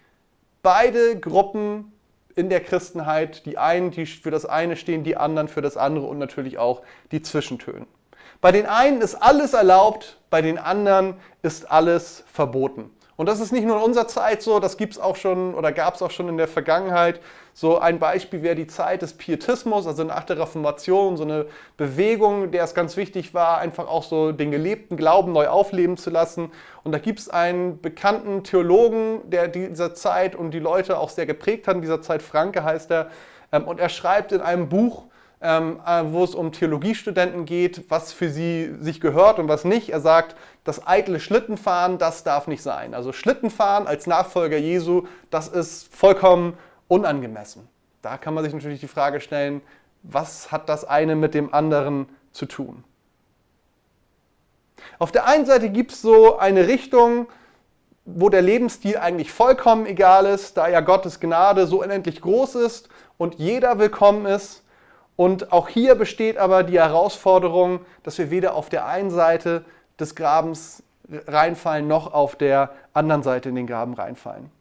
beide 0.62 1.20
Gruppen 1.20 1.94
in 2.36 2.50
der 2.50 2.60
Christenheit, 2.60 3.46
die 3.46 3.58
einen, 3.58 3.92
die 3.92 4.06
für 4.06 4.32
das 4.32 4.46
eine 4.46 4.76
stehen, 4.76 5.04
die 5.04 5.18
anderen 5.18 5.48
für 5.48 5.62
das 5.62 5.78
andere 5.78 6.06
und 6.06 6.20
natürlich 6.20 6.58
auch 6.58 6.82
die 7.12 7.22
Zwischentöne. 7.22 7.88
Bei 8.42 8.52
den 8.52 8.66
einen 8.66 9.02
ist 9.02 9.16
alles 9.16 9.54
erlaubt, 9.54 10.20
bei 10.30 10.42
den 10.42 10.58
anderen 10.58 11.16
ist 11.42 11.72
alles 11.72 12.24
verboten. 12.28 12.92
Und 13.18 13.28
das 13.28 13.40
ist 13.40 13.54
nicht 13.54 13.66
nur 13.66 13.78
in 13.78 13.84
unserer 13.84 14.08
Zeit 14.08 14.42
so, 14.42 14.60
das 14.60 14.76
gibt 14.76 14.94
es 14.94 15.00
auch 15.00 15.16
schon 15.16 15.54
oder 15.56 15.72
gab 15.72 15.96
es 15.96 16.02
auch 16.02 16.12
schon 16.12 16.28
in 16.28 16.38
der 16.38 16.50
Vergangenheit. 16.50 17.22
So 17.54 17.80
ein 17.80 17.98
Beispiel 17.98 18.42
wäre 18.42 18.56
die 18.56 18.68
Zeit 18.68 19.02
des 19.02 19.14
Pietismus, 19.14 19.88
also 19.88 20.04
nach 20.04 20.26
der 20.26 20.38
Reformation, 20.38 21.16
so 21.16 21.24
eine 21.24 21.46
Bewegung, 21.78 22.52
der 22.52 22.66
es 22.66 22.74
ganz 22.74 22.98
wichtig 22.98 23.34
war, 23.34 23.60
einfach 23.60 23.88
auch 23.88 24.04
so 24.04 24.34
den 24.34 24.52
gelebten 24.52 24.98
Glauben 24.98 25.32
neu 25.32 25.48
aufleben 25.48 25.96
zu 25.96 26.10
lassen. 26.10 26.52
Und 26.84 26.92
da 26.92 26.98
gibt 26.98 27.20
es 27.20 27.30
einen 27.30 27.80
bekannten 27.80 28.44
Theologen, 28.44 29.30
der 29.30 29.48
dieser 29.48 29.94
Zeit 29.94 30.36
und 30.36 30.52
die 30.52 30.60
Leute 30.60 31.00
auch 31.00 31.10
sehr 31.10 31.26
geprägt 31.26 31.70
hat 31.70 31.76
in 31.76 31.82
dieser 31.82 32.02
Zeit, 32.02 32.22
Franke 32.22 32.66
heißt 32.66 32.92
er. 32.92 33.10
Ähm, 33.54 33.64
und 33.64 33.80
er 33.80 33.90
schreibt 33.90 34.34
in 34.34 34.42
einem 34.42 34.68
Buch, 34.68 35.04
ähm, 35.46 35.80
äh, 35.86 36.04
wo 36.08 36.24
es 36.24 36.34
um 36.34 36.52
Theologiestudenten 36.52 37.46
geht, 37.46 37.90
was 37.90 38.12
für 38.12 38.30
sie 38.30 38.74
sich 38.80 39.00
gehört 39.00 39.38
und 39.38 39.48
was 39.48 39.64
nicht. 39.64 39.90
Er 39.90 40.00
sagt, 40.00 40.36
das 40.64 40.88
eitle 40.88 41.20
Schlittenfahren, 41.20 42.00
das 42.00 42.24
darf 42.24 42.48
nicht 42.48 42.64
sein. 42.64 42.96
Also 42.96 43.14
Schlittenfahren 43.14 43.86
als 43.86 44.08
Nachfolger 44.08 44.58
Jesu, 44.58 45.04
das 45.30 45.48
ist 45.48 45.94
vollkommen 45.96 46.58
unangemessen. 46.88 47.68
Da 48.02 48.18
kann 48.18 48.34
man 48.34 48.44
sich 48.44 48.54
natürlich 48.54 48.80
die 48.80 48.88
Frage 48.88 49.22
stellen, 49.22 49.62
was 50.02 50.52
hat 50.52 50.68
das 50.68 50.84
eine 50.84 51.16
mit 51.16 51.36
dem 51.36 51.54
anderen 51.54 52.10
zu 52.32 52.48
tun? 52.48 52.84
Auf 54.98 55.12
der 55.12 55.28
einen 55.28 55.46
Seite 55.46 55.70
gibt 55.70 55.92
es 55.92 56.02
so 56.02 56.40
eine 56.40 56.68
Richtung, 56.68 57.28
wo 58.06 58.30
der 58.30 58.42
Lebensstil 58.42 58.98
eigentlich 58.98 59.32
vollkommen 59.32 59.86
egal 59.86 60.26
ist, 60.26 60.58
da 60.58 60.68
ja 60.68 60.80
Gottes 60.80 61.20
Gnade 61.20 61.68
so 61.68 61.84
unendlich 61.84 62.22
groß 62.22 62.56
ist 62.56 62.90
und 63.18 63.36
jeder 63.36 63.78
willkommen 63.78 64.26
ist. 64.26 64.65
Und 65.16 65.52
auch 65.52 65.70
hier 65.70 65.96
besteht 65.96 66.38
aber 66.38 66.64
die 66.64 66.80
Herausforderung, 66.80 67.80
dass 68.04 68.18
wir 68.18 68.32
weder 68.32 68.56
auf 68.56 68.70
der 68.70 68.86
einen 68.86 69.12
Seite 69.12 69.64
des 70.00 70.16
Grabens 70.16 70.84
reinfallen, 71.10 71.88
noch 71.88 72.14
auf 72.14 72.36
der 72.36 72.72
anderen 72.94 73.24
Seite 73.24 73.50
in 73.50 73.56
den 73.56 73.68
Graben 73.68 73.94
reinfallen. 73.94 74.52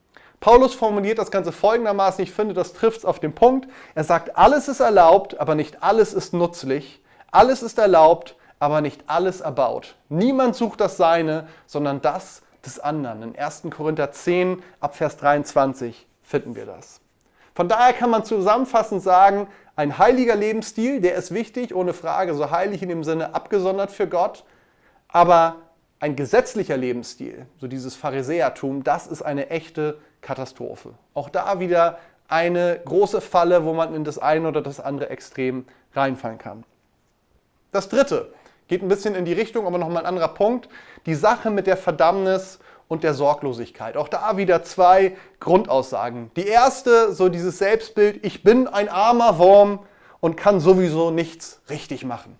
Paulus 0.40 0.74
formuliert 0.74 1.18
das 1.18 1.30
Ganze 1.30 1.52
folgendermaßen, 1.52 2.22
ich 2.22 2.32
finde, 2.32 2.54
das 2.54 2.74
trifft 2.74 2.98
es 2.98 3.04
auf 3.04 3.18
den 3.18 3.34
Punkt. 3.34 3.66
Er 3.94 4.04
sagt, 4.04 4.36
alles 4.36 4.68
ist 4.68 4.80
erlaubt, 4.80 5.40
aber 5.40 5.54
nicht 5.54 5.82
alles 5.82 6.12
ist 6.12 6.34
nützlich. 6.34 7.00
Alles 7.30 7.62
ist 7.62 7.78
erlaubt, 7.78 8.36
aber 8.58 8.80
nicht 8.80 9.04
alles 9.06 9.40
erbaut. 9.40 9.96
Niemand 10.08 10.54
sucht 10.54 10.80
das 10.80 10.96
Seine, 10.96 11.48
sondern 11.66 12.02
das 12.02 12.42
des 12.64 12.78
anderen. 12.78 13.22
In 13.22 13.38
1. 13.38 13.62
Korinther 13.70 14.12
10 14.12 14.62
ab 14.80 14.96
Vers 14.96 15.16
23 15.16 16.06
finden 16.22 16.54
wir 16.54 16.66
das. 16.66 17.00
Von 17.54 17.68
daher 17.68 17.92
kann 17.92 18.10
man 18.10 18.24
zusammenfassend 18.24 19.02
sagen, 19.02 19.46
ein 19.76 19.98
heiliger 19.98 20.36
Lebensstil, 20.36 21.00
der 21.00 21.14
ist 21.14 21.32
wichtig, 21.32 21.74
ohne 21.74 21.92
Frage, 21.92 22.34
so 22.34 22.50
heilig 22.50 22.82
in 22.82 22.88
dem 22.88 23.04
Sinne 23.04 23.34
abgesondert 23.34 23.90
für 23.90 24.06
Gott. 24.06 24.44
Aber 25.08 25.56
ein 26.00 26.16
gesetzlicher 26.16 26.76
Lebensstil, 26.76 27.46
so 27.60 27.66
dieses 27.66 27.96
Pharisäertum, 27.96 28.84
das 28.84 29.06
ist 29.06 29.22
eine 29.22 29.50
echte 29.50 29.98
Katastrophe. 30.20 30.94
Auch 31.14 31.28
da 31.28 31.60
wieder 31.60 31.98
eine 32.28 32.80
große 32.84 33.20
Falle, 33.20 33.64
wo 33.64 33.72
man 33.72 33.94
in 33.94 34.04
das 34.04 34.18
eine 34.18 34.48
oder 34.48 34.62
das 34.62 34.80
andere 34.80 35.10
Extrem 35.10 35.66
reinfallen 35.94 36.38
kann. 36.38 36.64
Das 37.72 37.88
dritte 37.88 38.32
geht 38.68 38.82
ein 38.82 38.88
bisschen 38.88 39.14
in 39.14 39.24
die 39.24 39.32
Richtung, 39.32 39.66
aber 39.66 39.78
nochmal 39.78 40.02
ein 40.02 40.06
anderer 40.06 40.28
Punkt. 40.28 40.68
Die 41.06 41.14
Sache 41.14 41.50
mit 41.50 41.66
der 41.66 41.76
Verdammnis 41.76 42.58
und 42.88 43.02
der 43.04 43.14
Sorglosigkeit. 43.14 43.96
Auch 43.96 44.08
da 44.08 44.36
wieder 44.36 44.62
zwei 44.62 45.16
Grundaussagen. 45.40 46.30
Die 46.36 46.46
erste, 46.46 47.12
so 47.12 47.28
dieses 47.28 47.58
Selbstbild, 47.58 48.24
ich 48.24 48.42
bin 48.42 48.68
ein 48.68 48.88
armer 48.88 49.38
Wurm 49.38 49.80
und 50.20 50.36
kann 50.36 50.60
sowieso 50.60 51.10
nichts 51.10 51.60
richtig 51.68 52.04
machen. 52.04 52.36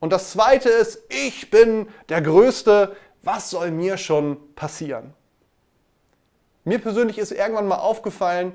Und 0.00 0.12
das 0.12 0.32
zweite 0.32 0.68
ist, 0.68 1.02
ich 1.08 1.50
bin 1.50 1.88
der 2.08 2.22
Größte, 2.22 2.96
was 3.22 3.50
soll 3.50 3.70
mir 3.70 3.96
schon 3.96 4.54
passieren? 4.54 5.12
Mir 6.64 6.78
persönlich 6.78 7.18
ist 7.18 7.32
irgendwann 7.32 7.66
mal 7.66 7.78
aufgefallen, 7.78 8.52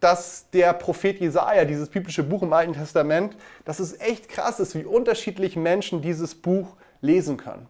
dass 0.00 0.50
der 0.50 0.72
Prophet 0.74 1.20
Jesaja, 1.20 1.64
dieses 1.64 1.88
biblische 1.88 2.22
Buch 2.22 2.42
im 2.42 2.52
Alten 2.52 2.74
Testament, 2.74 3.36
dass 3.64 3.80
es 3.80 3.98
echt 3.98 4.28
krass 4.28 4.60
ist, 4.60 4.74
wie 4.74 4.84
unterschiedlich 4.84 5.56
Menschen 5.56 6.02
dieses 6.02 6.34
Buch 6.34 6.76
lesen 7.00 7.38
können. 7.38 7.66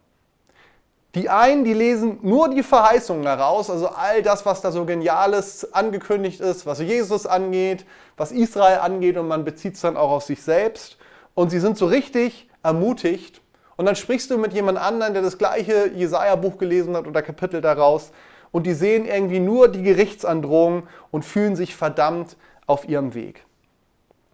Die 1.17 1.31
einen, 1.31 1.65
die 1.65 1.73
lesen 1.73 2.19
nur 2.21 2.51
die 2.51 2.63
Verheißungen 2.63 3.25
daraus, 3.25 3.71
also 3.71 3.89
all 3.89 4.21
das, 4.21 4.45
was 4.45 4.61
da 4.61 4.71
so 4.71 4.85
Geniales 4.85 5.73
angekündigt 5.73 6.41
ist, 6.41 6.67
was 6.67 6.79
Jesus 6.79 7.25
angeht, 7.25 7.87
was 8.19 8.33
Israel 8.33 8.81
angeht 8.81 9.17
und 9.17 9.27
man 9.27 9.43
bezieht 9.43 9.77
es 9.77 9.81
dann 9.81 9.97
auch 9.97 10.11
auf 10.11 10.25
sich 10.25 10.43
selbst. 10.43 10.99
Und 11.35 11.49
sie 11.49 11.59
sind 11.59 11.79
so 11.79 11.87
richtig 11.87 12.51
ermutigt. 12.63 13.41
Und 13.77 13.87
dann 13.87 13.97
sprichst 13.97 14.31
du 14.31 14.37
mit 14.37 14.53
jemand 14.53 14.77
anderem, 14.77 15.15
der 15.15 15.23
das 15.23 15.39
gleiche 15.39 15.89
Jesaja-Buch 15.89 16.59
gelesen 16.59 16.95
hat 16.95 17.07
oder 17.07 17.23
Kapitel 17.23 17.63
daraus 17.63 18.11
und 18.53 18.67
die 18.67 18.75
sehen 18.75 19.07
irgendwie 19.07 19.41
nur 19.41 19.69
die 19.69 19.83
Gerichtsandrohung 19.83 20.87
und 21.11 21.25
fühlen 21.25 21.57
sich 21.57 21.75
verdammt 21.75 22.37
auf 22.67 22.87
ihrem 22.87 23.15
Weg. 23.15 23.47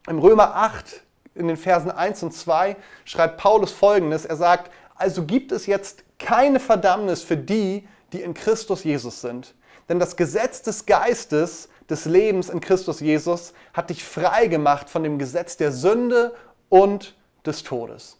Im 0.08 0.18
Römer 0.18 0.56
8, 0.56 1.02
in 1.36 1.46
den 1.46 1.56
Versen 1.56 1.92
1 1.92 2.24
und 2.24 2.32
2, 2.32 2.74
schreibt 3.04 3.38
Paulus 3.38 3.70
folgendes: 3.70 4.24
Er 4.24 4.36
sagt, 4.36 4.72
also 4.96 5.24
gibt 5.24 5.52
es 5.52 5.66
jetzt 5.66 6.04
keine 6.22 6.60
Verdammnis 6.60 7.22
für 7.22 7.36
die, 7.36 7.86
die 8.12 8.22
in 8.22 8.34
Christus 8.34 8.84
Jesus 8.84 9.20
sind. 9.20 9.54
Denn 9.88 9.98
das 9.98 10.16
Gesetz 10.16 10.62
des 10.62 10.86
Geistes, 10.86 11.68
des 11.90 12.04
Lebens 12.06 12.48
in 12.48 12.60
Christus 12.60 13.00
Jesus, 13.00 13.52
hat 13.74 13.90
dich 13.90 14.04
frei 14.04 14.46
gemacht 14.46 14.88
von 14.88 15.02
dem 15.02 15.18
Gesetz 15.18 15.56
der 15.56 15.72
Sünde 15.72 16.34
und 16.68 17.14
des 17.44 17.62
Todes. 17.62 18.16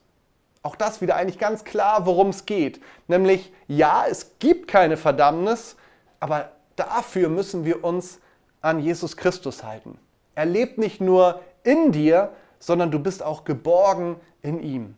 Auch 0.63 0.77
das 0.77 1.01
wieder 1.01 1.17
eigentlich 1.17 1.39
ganz 1.39 1.65
klar, 1.65 2.07
worum 2.07 2.29
es 2.29 2.47
geht. 2.47 2.81
Nämlich, 3.09 3.53
ja, 3.69 4.05
es 4.09 4.39
gibt 4.39 4.69
keine 4.69 4.97
Verdammnis, 4.97 5.77
aber 6.21 6.53
dafür 6.77 7.29
müssen 7.29 7.65
wir 7.65 7.83
uns 7.85 8.21
an 8.61 8.79
Jesus 8.79 9.17
Christus 9.17 9.65
halten. 9.65 9.99
Er 10.35 10.47
lebt 10.47 10.79
nicht 10.79 11.01
nur 11.01 11.41
in 11.65 11.93
dir, 11.93 12.33
sondern 12.59 12.91
du 12.91 12.99
bist 12.99 13.23
auch 13.23 13.45
geborgen 13.45 14.21
in 14.41 14.63
ihm. 14.63 14.95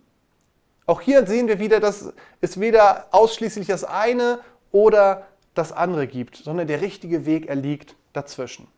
Auch 0.86 1.00
hier 1.00 1.26
sehen 1.26 1.48
wir 1.48 1.58
wieder, 1.58 1.80
dass 1.80 2.12
es 2.40 2.60
weder 2.60 3.06
ausschließlich 3.10 3.66
das 3.66 3.84
eine 3.84 4.40
oder 4.70 5.26
das 5.54 5.72
andere 5.72 6.06
gibt, 6.06 6.36
sondern 6.36 6.66
der 6.66 6.80
richtige 6.80 7.26
Weg 7.26 7.46
erliegt 7.48 7.96
dazwischen. 8.12 8.68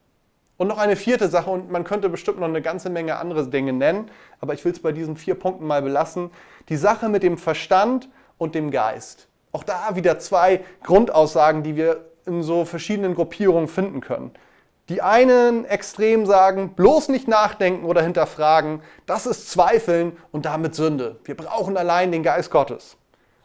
Und 0.57 0.69
noch 0.69 0.79
eine 0.79 0.97
vierte 0.97 1.29
Sache, 1.29 1.51
und 1.51 1.71
man 1.71 1.85
könnte 1.85 2.09
bestimmt 2.09 2.39
noch 2.39 2.49
eine 2.49 2.63
ganze 2.63 2.89
Menge 2.89 3.17
andere 3.17 3.49
Dinge 3.49 3.73
nennen, 3.73 4.11
aber 4.41 4.55
ich 4.55 4.65
will 4.65 4.73
es 4.73 4.81
bei 4.81 4.93
diesen 4.93 5.17
vier 5.17 5.35
Punkten 5.35 5.67
mal 5.67 5.83
belassen. 5.83 6.31
Die 6.69 6.77
Sache 6.77 7.09
mit 7.09 7.23
dem 7.23 7.37
Verstand 7.37 8.09
und 8.39 8.55
dem 8.55 8.71
Geist. 8.71 9.29
Auch 9.53 9.65
da 9.65 9.97
wieder 9.97 10.19
zwei 10.19 10.61
Grundaussagen, 10.83 11.63
die 11.63 11.77
wir 11.77 12.07
in 12.25 12.43
so 12.43 12.65
verschiedenen 12.65 13.15
Gruppierungen 13.15 13.69
finden 13.69 14.01
können. 14.01 14.33
Die 14.89 15.03
einen 15.03 15.65
extrem 15.65 16.27
sagen, 16.27 16.75
bloß 16.75 17.09
nicht 17.09 17.27
nachdenken 17.27 17.87
oder 17.87 18.03
hinterfragen, 18.03 18.83
das 19.05 19.27
ist 19.27 19.51
Zweifeln 19.51 20.17
und 20.31 20.47
damit 20.47 20.77
Sünde. 20.77 21.19
Wir 21.25 21.37
brauchen 21.37 21.77
allein 21.77 22.13
den 22.13 22.23
Geist 22.23 22.51
Gottes. 22.51 22.97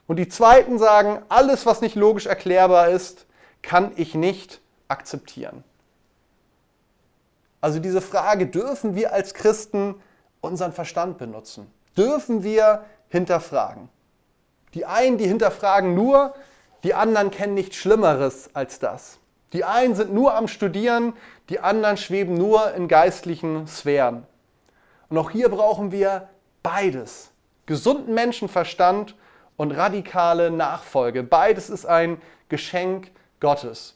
Und 0.05 0.17
die 0.17 0.27
zweiten 0.27 0.77
sagen, 0.77 1.23
alles, 1.29 1.65
was 1.65 1.81
nicht 1.81 1.95
logisch 1.95 2.27
erklärbar 2.27 2.89
ist, 2.89 3.25
kann 3.63 3.91
ich 3.95 4.13
nicht 4.13 4.61
akzeptieren. 4.87 5.63
Also 7.59 7.79
diese 7.79 8.01
Frage, 8.01 8.47
dürfen 8.47 8.95
wir 8.95 9.13
als 9.13 9.33
Christen 9.33 9.95
unseren 10.41 10.73
Verstand 10.73 11.17
benutzen? 11.17 11.71
Dürfen 11.95 12.43
wir 12.43 12.85
hinterfragen? 13.09 13.89
Die 14.73 14.85
einen, 14.85 15.17
die 15.17 15.27
hinterfragen 15.27 15.95
nur, 15.95 16.33
die 16.83 16.93
anderen 16.93 17.31
kennen 17.31 17.53
nichts 17.53 17.75
Schlimmeres 17.75 18.49
als 18.53 18.79
das. 18.79 19.19
Die 19.53 19.63
einen 19.65 19.95
sind 19.95 20.13
nur 20.13 20.35
am 20.35 20.47
Studieren, 20.47 21.13
die 21.49 21.59
anderen 21.59 21.97
schweben 21.97 22.35
nur 22.35 22.73
in 22.73 22.87
geistlichen 22.87 23.67
Sphären. 23.67 24.25
Und 25.09 25.17
auch 25.17 25.31
hier 25.31 25.49
brauchen 25.49 25.91
wir 25.91 26.29
beides. 26.63 27.31
Gesunden 27.65 28.13
Menschenverstand 28.13 29.15
und 29.57 29.71
radikale 29.71 30.51
Nachfolge. 30.51 31.23
Beides 31.23 31.69
ist 31.69 31.85
ein 31.85 32.21
Geschenk 32.49 33.11
Gottes. 33.39 33.95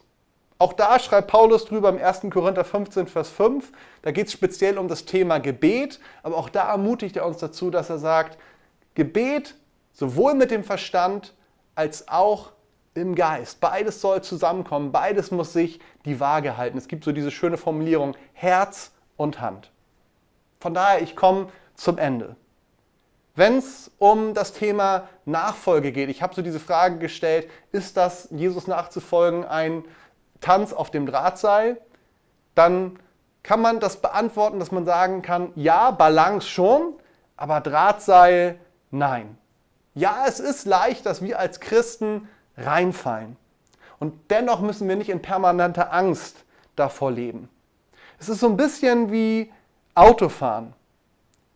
Auch 0.57 0.73
da 0.73 0.99
schreibt 0.99 1.29
Paulus 1.29 1.65
drüber 1.65 1.89
im 1.89 1.97
1. 1.97 2.21
Korinther 2.31 2.63
15, 2.63 3.07
Vers 3.07 3.29
5. 3.29 3.71
Da 4.01 4.11
geht 4.11 4.27
es 4.27 4.33
speziell 4.33 4.77
um 4.77 4.87
das 4.87 5.05
Thema 5.05 5.39
Gebet, 5.39 5.99
aber 6.23 6.37
auch 6.37 6.49
da 6.49 6.69
ermutigt 6.71 7.17
er 7.17 7.25
uns 7.25 7.37
dazu, 7.37 7.69
dass 7.69 7.89
er 7.89 7.97
sagt, 7.97 8.37
Gebet 8.93 9.55
sowohl 9.91 10.33
mit 10.33 10.51
dem 10.51 10.63
Verstand 10.63 11.33
als 11.75 12.07
auch 12.07 12.51
im 12.95 13.13
Geist. 13.13 13.59
Beides 13.59 14.01
soll 14.01 14.23
zusammenkommen, 14.23 14.91
beides 14.91 15.29
muss 15.29 15.53
sich 15.53 15.79
die 16.05 16.19
Waage 16.19 16.57
halten. 16.57 16.77
Es 16.77 16.87
gibt 16.87 17.03
so 17.03 17.11
diese 17.11 17.29
schöne 17.29 17.57
Formulierung 17.57 18.15
Herz 18.33 18.91
und 19.17 19.41
Hand. 19.41 19.71
Von 20.59 20.73
daher, 20.73 21.01
ich 21.01 21.15
komme 21.15 21.49
zum 21.75 21.97
Ende. 21.97 22.35
Wenn 23.35 23.57
es 23.57 23.91
um 23.99 24.33
das 24.33 24.53
Thema 24.53 25.09
Nachfolge 25.25 25.91
geht, 25.91 26.09
ich 26.09 26.21
habe 26.21 26.33
so 26.33 26.41
diese 26.41 26.59
Frage 26.59 26.97
gestellt, 26.97 27.49
ist 27.73 27.97
das 27.97 28.29
Jesus 28.31 28.65
nachzufolgen 28.65 29.43
ein 29.43 29.83
Tanz 30.39 30.71
auf 30.71 30.89
dem 30.89 31.05
Drahtseil, 31.05 31.81
dann 32.55 32.97
kann 33.43 33.61
man 33.61 33.79
das 33.79 34.01
beantworten, 34.01 34.59
dass 34.59 34.71
man 34.71 34.85
sagen 34.85 35.21
kann, 35.21 35.51
ja, 35.55 35.91
Balance 35.91 36.47
schon, 36.47 36.93
aber 37.35 37.59
Drahtseil 37.59 38.57
nein. 38.89 39.37
Ja, 39.93 40.25
es 40.27 40.39
ist 40.39 40.65
leicht, 40.65 41.05
dass 41.05 41.21
wir 41.21 41.37
als 41.37 41.59
Christen 41.59 42.29
reinfallen. 42.57 43.37
Und 43.99 44.13
dennoch 44.29 44.61
müssen 44.61 44.87
wir 44.87 44.95
nicht 44.95 45.09
in 45.09 45.21
permanenter 45.21 45.93
Angst 45.93 46.43
davor 46.75 47.11
leben. 47.11 47.49
Es 48.19 48.29
ist 48.29 48.39
so 48.39 48.47
ein 48.47 48.57
bisschen 48.57 49.11
wie 49.11 49.51
Autofahren. 49.93 50.73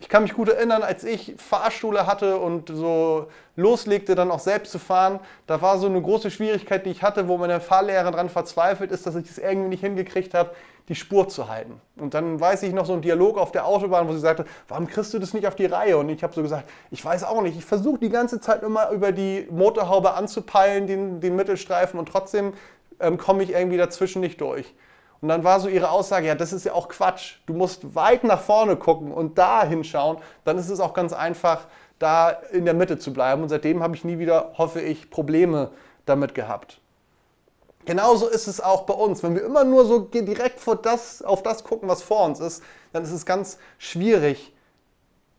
Ich 0.02 0.08
kann 0.08 0.24
mich 0.24 0.34
gut 0.34 0.48
erinnern, 0.48 0.82
als 0.82 1.04
ich 1.04 1.36
Fahrschule 1.38 2.08
hatte 2.08 2.38
und 2.38 2.70
so 2.70 3.28
loslegte, 3.58 4.16
dann 4.16 4.32
auch 4.32 4.40
selbst 4.40 4.72
zu 4.72 4.80
fahren, 4.80 5.20
da 5.46 5.62
war 5.62 5.78
so 5.78 5.88
eine 5.88 6.02
große 6.02 6.32
Schwierigkeit, 6.32 6.86
die 6.86 6.92
ich 6.92 7.04
hatte, 7.04 7.28
wo 7.28 7.38
meine 7.38 7.60
Fahrlehrerin 7.60 8.14
daran 8.14 8.30
verzweifelt 8.30 8.92
ist, 8.92 9.06
dass 9.06 9.16
ich 9.16 9.30
es 9.30 9.38
irgendwie 9.38 9.68
nicht 9.68 9.82
hingekriegt 9.82 10.34
habe, 10.34 10.52
die 10.88 10.96
Spur 10.96 11.28
zu 11.28 11.50
halten. 11.50 11.82
Und 11.98 12.14
dann 12.14 12.40
weiß 12.40 12.64
ich 12.64 12.74
noch 12.74 12.86
so 12.86 12.94
einen 12.94 13.02
Dialog 13.02 13.38
auf 13.38 13.52
der 13.52 13.66
Autobahn, 13.66 14.08
wo 14.08 14.14
sie 14.14 14.20
sagte, 14.20 14.46
warum 14.70 14.88
kriegst 14.88 15.14
du 15.14 15.20
das 15.20 15.34
nicht 15.34 15.46
auf 15.46 15.56
die 15.56 15.66
Reihe? 15.66 15.98
Und 15.98 16.08
ich 16.08 16.24
habe 16.24 16.34
so 16.34 16.42
gesagt, 16.42 16.70
ich 16.92 17.04
weiß 17.04 17.26
auch 17.26 17.42
nicht. 17.42 17.58
Ich 17.58 17.66
versuche 17.66 18.00
die 18.00 18.10
ganze 18.10 18.40
Zeit 18.40 18.64
immer 18.64 18.90
über 18.92 19.12
die 19.12 19.48
Motorhaube 19.52 20.14
anzupeilen, 20.14 20.88
den, 20.88 21.20
den 21.20 21.36
Mittelstreifen, 21.36 22.00
und 22.00 22.08
trotzdem 22.08 22.54
ähm, 23.02 23.18
komme 23.18 23.44
ich 23.44 23.52
irgendwie 23.52 23.78
dazwischen 23.78 24.22
nicht 24.22 24.40
durch. 24.40 24.74
Und 25.22 25.28
dann 25.28 25.44
war 25.44 25.60
so 25.60 25.68
ihre 25.68 25.90
Aussage, 25.90 26.28
ja, 26.28 26.36
das 26.36 26.54
ist 26.54 26.66
ja 26.66 26.74
auch 26.74 26.88
Quatsch. 26.88 27.36
Du 27.46 27.54
musst 27.54 27.96
weit 27.96 28.24
nach 28.24 28.40
vorne 28.40 28.78
gucken 28.78 29.12
und 29.12 29.38
da 29.38 29.66
hinschauen. 29.66 30.18
Dann 30.46 30.58
ist 30.58 30.70
es 30.70 30.80
auch 30.80 30.94
ganz 30.94 31.12
einfach, 31.12 31.68
da 32.00 32.30
in 32.30 32.66
der 32.66 32.74
Mitte 32.74 32.98
zu 32.98 33.12
bleiben. 33.12 33.44
Und 33.44 33.50
seitdem 33.50 33.84
habe 33.84 33.96
ich 33.96 34.06
nie 34.06 34.18
wieder, 34.20 34.54
hoffe 34.58 34.80
ich, 34.80 35.10
Probleme 35.10 35.72
damit 36.06 36.34
gehabt. 36.34 36.80
Genauso 37.86 38.28
ist 38.28 38.48
es 38.48 38.62
auch 38.62 38.84
bei 38.84 38.94
uns. 38.94 39.24
Wenn 39.24 39.36
wir 39.36 39.44
immer 39.44 39.64
nur 39.64 39.86
so 39.86 40.00
direkt 40.00 40.62
das, 40.84 41.22
auf 41.22 41.44
das 41.44 41.64
gucken, 41.64 41.90
was 41.90 42.02
vor 42.02 42.26
uns 42.26 42.40
ist, 42.40 42.64
dann 42.94 43.04
ist 43.04 43.12
es 43.12 43.26
ganz 43.26 43.58
schwierig, 43.78 44.54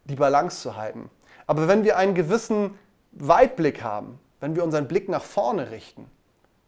die 0.04 0.16
Balance 0.16 0.60
zu 0.60 0.76
halten. 0.76 1.10
Aber 1.46 1.68
wenn 1.68 1.84
wir 1.84 1.96
einen 1.96 2.14
gewissen 2.14 2.78
Weitblick 3.12 3.82
haben, 3.82 4.18
wenn 4.40 4.56
wir 4.56 4.64
unseren 4.64 4.88
Blick 4.88 5.08
nach 5.08 5.22
vorne 5.22 5.70
richten, 5.70 6.10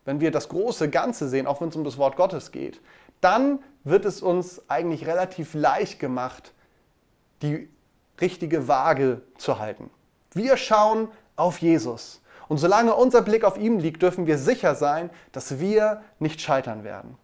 wenn 0.05 0.21
wir 0.21 0.31
das 0.31 0.49
große 0.49 0.91
Ganze 0.91 1.29
sehen, 1.29 1.47
auch 1.47 1.61
wenn 1.61 1.69
es 1.69 1.77
um 1.77 1.85
das 1.85 1.99
Wort 1.99 2.17
Gottes 2.17 2.53
geht, 2.53 2.81
dann 3.23 3.61
wird 3.85 4.05
es 4.05 4.21
uns 4.21 4.69
eigentlich 4.69 5.07
relativ 5.07 5.55
leicht 5.55 5.99
gemacht, 5.99 6.53
die 7.41 7.69
richtige 8.21 8.69
Waage 8.69 9.23
zu 9.39 9.59
halten. 9.59 9.91
Wir 10.33 10.57
schauen 10.57 11.09
auf 11.37 11.59
Jesus. 11.59 12.21
Und 12.49 12.59
solange 12.59 12.95
unser 12.95 13.23
Blick 13.23 13.45
auf 13.45 13.57
ihn 13.57 13.81
liegt, 13.81 14.03
dürfen 14.03 14.27
wir 14.27 14.39
sicher 14.39 14.75
sein, 14.75 15.11
dass 15.33 15.59
wir 15.59 16.03
nicht 16.19 16.41
scheitern 16.41 16.85
werden. 16.85 17.17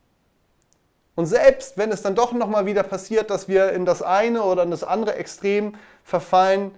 Und 1.15 1.27
selbst 1.27 1.77
wenn 1.77 1.91
es 1.91 2.03
dann 2.03 2.15
doch 2.15 2.33
nochmal 2.33 2.65
wieder 2.65 2.83
passiert, 2.83 3.31
dass 3.31 3.49
wir 3.49 3.73
in 3.73 3.85
das 3.85 4.03
eine 4.03 4.43
oder 4.43 4.63
in 4.63 4.71
das 4.71 4.85
andere 4.85 5.17
Extrem 5.17 5.75
verfallen, 6.05 6.71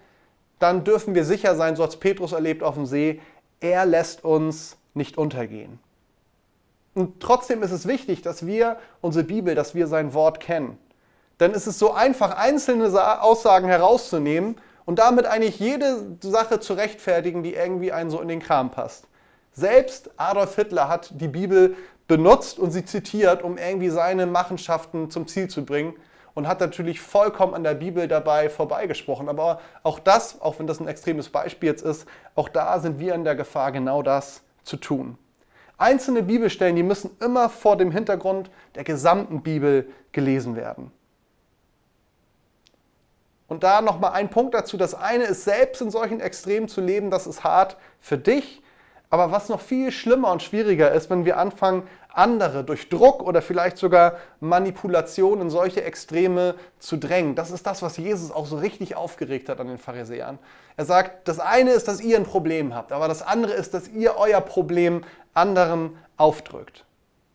dann 0.58 0.82
dürfen 0.82 1.14
wir 1.14 1.24
sicher 1.24 1.54
sein, 1.54 1.76
so 1.76 1.82
hat 1.82 1.90
es 1.90 1.96
Petrus 1.96 2.32
erlebt 2.32 2.62
auf 2.62 2.74
dem 2.74 2.86
See, 2.86 3.20
er 3.60 3.84
lässt 3.84 4.24
uns 4.24 4.78
nicht 4.94 5.18
untergehen. 5.18 5.78
Und 7.00 7.18
trotzdem 7.18 7.62
ist 7.62 7.70
es 7.70 7.88
wichtig, 7.88 8.20
dass 8.20 8.44
wir 8.44 8.76
unsere 9.00 9.24
Bibel, 9.24 9.54
dass 9.54 9.74
wir 9.74 9.86
sein 9.86 10.12
Wort 10.12 10.38
kennen. 10.38 10.76
Denn 11.40 11.52
es 11.52 11.66
ist 11.66 11.78
so 11.78 11.94
einfach, 11.94 12.36
einzelne 12.36 13.22
Aussagen 13.22 13.68
herauszunehmen 13.68 14.56
und 14.84 14.98
damit 14.98 15.24
eigentlich 15.24 15.58
jede 15.58 16.18
Sache 16.20 16.60
zu 16.60 16.74
rechtfertigen, 16.74 17.42
die 17.42 17.54
irgendwie 17.54 17.90
einen 17.90 18.10
so 18.10 18.20
in 18.20 18.28
den 18.28 18.40
Kram 18.40 18.70
passt. 18.70 19.06
Selbst 19.52 20.10
Adolf 20.18 20.54
Hitler 20.56 20.88
hat 20.88 21.12
die 21.18 21.28
Bibel 21.28 21.74
benutzt 22.06 22.58
und 22.58 22.70
sie 22.70 22.84
zitiert, 22.84 23.42
um 23.42 23.56
irgendwie 23.56 23.88
seine 23.88 24.26
Machenschaften 24.26 25.10
zum 25.10 25.26
Ziel 25.26 25.48
zu 25.48 25.64
bringen 25.64 25.94
und 26.34 26.46
hat 26.46 26.60
natürlich 26.60 27.00
vollkommen 27.00 27.54
an 27.54 27.64
der 27.64 27.74
Bibel 27.74 28.08
dabei 28.08 28.50
vorbeigesprochen. 28.50 29.30
Aber 29.30 29.60
auch 29.84 30.00
das, 30.00 30.42
auch 30.42 30.58
wenn 30.58 30.66
das 30.66 30.80
ein 30.80 30.88
extremes 30.88 31.30
Beispiel 31.30 31.70
jetzt 31.70 31.82
ist, 31.82 32.06
auch 32.34 32.50
da 32.50 32.78
sind 32.78 32.98
wir 32.98 33.14
in 33.14 33.24
der 33.24 33.36
Gefahr, 33.36 33.72
genau 33.72 34.02
das 34.02 34.42
zu 34.64 34.76
tun. 34.76 35.16
Einzelne 35.80 36.22
Bibelstellen, 36.22 36.76
die 36.76 36.82
müssen 36.82 37.16
immer 37.20 37.48
vor 37.48 37.76
dem 37.76 37.90
Hintergrund 37.90 38.50
der 38.74 38.84
gesamten 38.84 39.42
Bibel 39.42 39.88
gelesen 40.12 40.54
werden. 40.54 40.92
Und 43.48 43.64
da 43.64 43.80
nochmal 43.80 44.12
ein 44.12 44.30
Punkt 44.30 44.54
dazu. 44.54 44.76
Das 44.76 44.94
eine 44.94 45.24
ist, 45.24 45.44
selbst 45.44 45.80
in 45.80 45.90
solchen 45.90 46.20
Extremen 46.20 46.68
zu 46.68 46.80
leben, 46.80 47.10
das 47.10 47.26
ist 47.26 47.42
hart 47.42 47.76
für 47.98 48.18
dich. 48.18 48.59
Aber 49.10 49.32
was 49.32 49.48
noch 49.48 49.60
viel 49.60 49.90
schlimmer 49.90 50.30
und 50.30 50.40
schwieriger 50.42 50.92
ist, 50.92 51.10
wenn 51.10 51.24
wir 51.24 51.36
anfangen, 51.36 51.82
andere 52.12 52.62
durch 52.64 52.88
Druck 52.88 53.22
oder 53.22 53.42
vielleicht 53.42 53.76
sogar 53.76 54.18
Manipulation 54.38 55.40
in 55.40 55.50
solche 55.50 55.82
Extreme 55.82 56.54
zu 56.78 56.96
drängen. 56.96 57.34
Das 57.34 57.50
ist 57.50 57.66
das, 57.66 57.82
was 57.82 57.96
Jesus 57.96 58.30
auch 58.30 58.46
so 58.46 58.56
richtig 58.58 58.94
aufgeregt 58.94 59.48
hat 59.48 59.60
an 59.60 59.66
den 59.66 59.78
Pharisäern. 59.78 60.38
Er 60.76 60.84
sagt, 60.84 61.26
das 61.26 61.40
eine 61.40 61.72
ist, 61.72 61.88
dass 61.88 62.00
ihr 62.00 62.16
ein 62.16 62.24
Problem 62.24 62.74
habt, 62.74 62.92
aber 62.92 63.08
das 63.08 63.22
andere 63.22 63.52
ist, 63.52 63.74
dass 63.74 63.88
ihr 63.88 64.16
euer 64.16 64.40
Problem 64.40 65.02
anderen 65.34 65.96
aufdrückt. 66.16 66.84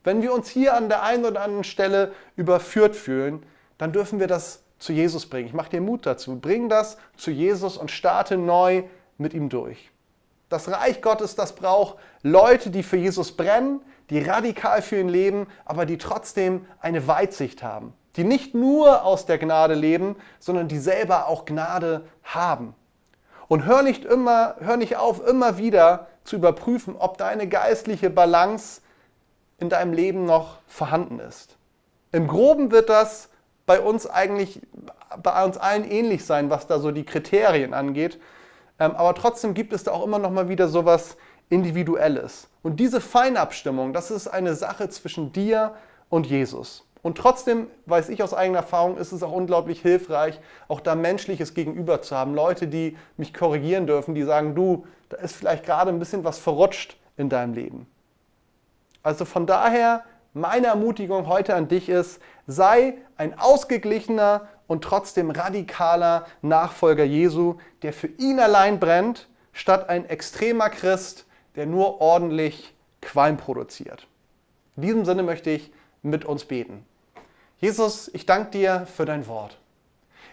Wenn 0.03 0.21
wir 0.21 0.33
uns 0.33 0.49
hier 0.49 0.75
an 0.75 0.87
der 0.87 1.03
einen 1.03 1.25
oder 1.25 1.41
anderen 1.41 1.63
Stelle 1.63 2.13
überführt 2.35 2.95
fühlen, 2.95 3.45
dann 3.77 3.91
dürfen 3.91 4.19
wir 4.19 4.27
das 4.27 4.63
zu 4.79 4.93
Jesus 4.93 5.25
bringen. 5.25 5.47
Ich 5.47 5.53
mache 5.53 5.71
dir 5.71 5.81
Mut 5.81 6.05
dazu. 6.05 6.39
Bring 6.39 6.69
das 6.69 6.97
zu 7.17 7.31
Jesus 7.31 7.77
und 7.77 7.91
starte 7.91 8.37
neu 8.37 8.83
mit 9.17 9.33
ihm 9.33 9.49
durch. 9.49 9.91
Das 10.49 10.69
Reich 10.69 11.01
Gottes, 11.01 11.35
das 11.35 11.53
braucht 11.55 11.97
Leute, 12.21 12.69
die 12.69 12.83
für 12.83 12.97
Jesus 12.97 13.35
brennen, 13.35 13.81
die 14.09 14.19
radikal 14.19 14.81
für 14.81 14.99
ihn 14.99 15.09
leben, 15.09 15.47
aber 15.65 15.85
die 15.85 15.97
trotzdem 15.97 16.65
eine 16.79 17.07
Weitsicht 17.07 17.63
haben. 17.63 17.93
Die 18.15 18.23
nicht 18.23 18.53
nur 18.53 19.03
aus 19.03 19.25
der 19.25 19.37
Gnade 19.37 19.73
leben, 19.73 20.15
sondern 20.39 20.67
die 20.67 20.77
selber 20.77 21.27
auch 21.27 21.45
Gnade 21.45 22.05
haben. 22.23 22.75
Und 23.47 23.65
hör 23.65 23.83
nicht 23.83 24.05
immer, 24.05 24.55
hör 24.59 24.77
nicht 24.77 24.97
auf, 24.97 25.25
immer 25.25 25.57
wieder 25.57 26.07
zu 26.23 26.37
überprüfen, 26.37 26.95
ob 26.97 27.17
deine 27.17 27.47
geistliche 27.47 28.09
Balance 28.09 28.81
in 29.59 29.69
deinem 29.69 29.93
Leben 29.93 30.25
noch 30.25 30.57
vorhanden 30.67 31.19
ist. 31.19 31.57
Im 32.11 32.27
Groben 32.27 32.71
wird 32.71 32.89
das 32.89 33.29
bei 33.65 33.79
uns 33.79 34.07
eigentlich, 34.07 34.61
bei 35.21 35.43
uns 35.43 35.57
allen 35.57 35.89
ähnlich 35.89 36.25
sein, 36.25 36.49
was 36.49 36.67
da 36.67 36.79
so 36.79 36.91
die 36.91 37.05
Kriterien 37.05 37.73
angeht. 37.73 38.19
Ähm, 38.79 38.91
aber 38.95 39.15
trotzdem 39.15 39.53
gibt 39.53 39.73
es 39.73 39.83
da 39.83 39.91
auch 39.91 40.03
immer 40.03 40.19
noch 40.19 40.31
mal 40.31 40.49
wieder 40.49 40.67
sowas 40.67 41.17
Individuelles. 41.49 42.47
Und 42.63 42.79
diese 42.79 43.01
Feinabstimmung, 43.01 43.93
das 43.93 44.11
ist 44.11 44.27
eine 44.27 44.55
Sache 44.55 44.89
zwischen 44.89 45.31
dir 45.31 45.75
und 46.09 46.27
Jesus. 46.27 46.85
Und 47.05 47.19
trotzdem 47.19 47.67
weiß 47.85 48.09
ich 48.09 48.23
aus 48.23 48.33
eigener 48.33 48.59
Erfahrung, 48.59 48.97
ist 48.97 49.11
es 49.11 49.21
auch 49.21 49.31
unglaublich 49.31 49.79
hilfreich, 49.79 50.39
auch 50.67 50.79
da 50.79 50.95
menschliches 50.95 51.53
Gegenüber 51.53 52.01
zu 52.01 52.15
haben. 52.15 52.33
Leute, 52.33 52.67
die 52.67 52.97
mich 53.15 53.31
korrigieren 53.31 53.85
dürfen, 53.85 54.15
die 54.15 54.23
sagen, 54.23 54.55
du, 54.55 54.87
da 55.09 55.17
ist 55.17 55.35
vielleicht 55.35 55.65
gerade 55.65 55.91
ein 55.91 55.99
bisschen 55.99 56.23
was 56.23 56.39
verrutscht 56.39 56.97
in 57.15 57.29
deinem 57.29 57.53
Leben. 57.53 57.85
Also 59.03 59.23
von 59.25 59.45
daher, 59.45 60.03
meine 60.33 60.65
Ermutigung 60.65 61.27
heute 61.27 61.53
an 61.53 61.67
dich 61.67 61.89
ist, 61.89 62.19
sei 62.47 62.95
ein 63.17 63.37
ausgeglichener 63.37 64.47
und 64.67 64.83
trotzdem 64.83 65.31
radikaler 65.31 66.25
Nachfolger 66.41 67.03
Jesu, 67.03 67.55
der 67.81 67.93
für 67.93 68.07
ihn 68.07 68.39
allein 68.39 68.79
brennt, 68.79 69.27
statt 69.53 69.89
ein 69.89 70.05
extremer 70.05 70.69
Christ, 70.69 71.25
der 71.55 71.65
nur 71.65 72.01
ordentlich 72.01 72.73
Qualm 73.01 73.37
produziert. 73.37 74.07
In 74.75 74.83
diesem 74.83 75.05
Sinne 75.05 75.23
möchte 75.23 75.49
ich 75.49 75.71
mit 76.01 76.25
uns 76.25 76.45
beten. 76.45 76.85
Jesus, 77.59 78.09
ich 78.13 78.25
danke 78.25 78.51
dir 78.51 78.87
für 78.93 79.05
dein 79.05 79.27
Wort. 79.27 79.57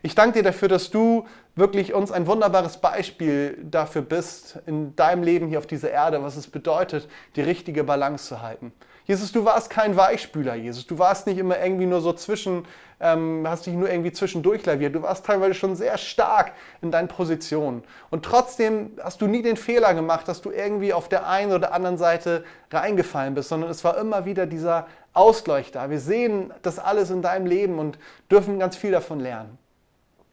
Ich 0.03 0.17
danke 0.17 0.39
dir 0.39 0.43
dafür, 0.43 0.69
dass 0.69 0.91
du 0.91 1.27
wirklich 1.55 1.95
uns 1.95 2.11
ein 2.11 2.27
wunderbares 2.27 2.79
Beispiel 2.79 3.57
dafür 3.63 4.03
bist, 4.03 4.59
in 4.67 4.97
deinem 4.97 5.23
Leben 5.23 5.47
hier 5.47 5.59
auf 5.59 5.67
dieser 5.67 5.91
Erde, 5.91 6.23
was 6.23 6.37
es 6.37 6.49
bedeutet, 6.49 7.09
die 7.37 7.43
richtige 7.43 7.85
Balance 7.85 8.27
zu 8.27 8.43
halten. 8.43 8.73
Jesus, 9.05 9.33
du 9.33 9.45
warst 9.45 9.69
kein 9.69 9.97
Weichspüler, 9.97 10.55
Jesus. 10.55 10.87
Du 10.87 10.99
warst 10.99 11.27
nicht 11.27 11.39
immer 11.39 11.59
irgendwie 11.59 11.87
nur 11.87 12.01
so 12.01 12.13
zwischen, 12.13 12.65
ähm, 13.01 13.45
hast 13.47 13.67
dich 13.67 13.75
nur 13.75 13.91
irgendwie 13.91 14.13
zwischendurch 14.13 14.65
laviert. 14.65 14.95
Du 14.95 15.03
warst 15.03 15.27
teilweise 15.27 15.55
schon 15.55 15.75
sehr 15.75 15.99
stark 15.99 16.53
in 16.83 16.93
deinen 16.93 17.09
Positionen. 17.09 17.83
Und 18.11 18.25
trotzdem 18.25 18.93
hast 19.03 19.21
du 19.21 19.27
nie 19.27 19.43
den 19.43 19.57
Fehler 19.57 19.95
gemacht, 19.95 20.29
dass 20.29 20.41
du 20.41 20.51
irgendwie 20.51 20.93
auf 20.93 21.09
der 21.09 21.27
einen 21.29 21.53
oder 21.53 21.73
anderen 21.73 21.99
Seite 21.99 22.45
reingefallen 22.71 23.35
bist, 23.35 23.49
sondern 23.49 23.71
es 23.71 23.83
war 23.83 23.99
immer 23.99 24.25
wieder 24.25 24.47
dieser 24.47 24.87
Ausgleich 25.15 25.73
da. 25.73 25.91
Wir 25.91 26.01
sehen 26.01 26.53
das 26.63 26.79
alles 26.79 27.11
in 27.11 27.23
deinem 27.23 27.47
Leben 27.47 27.81
und 27.81 27.99
dürfen 28.31 28.61
ganz 28.61 28.77
viel 28.77 28.93
davon 28.93 29.19
lernen. 29.19 29.59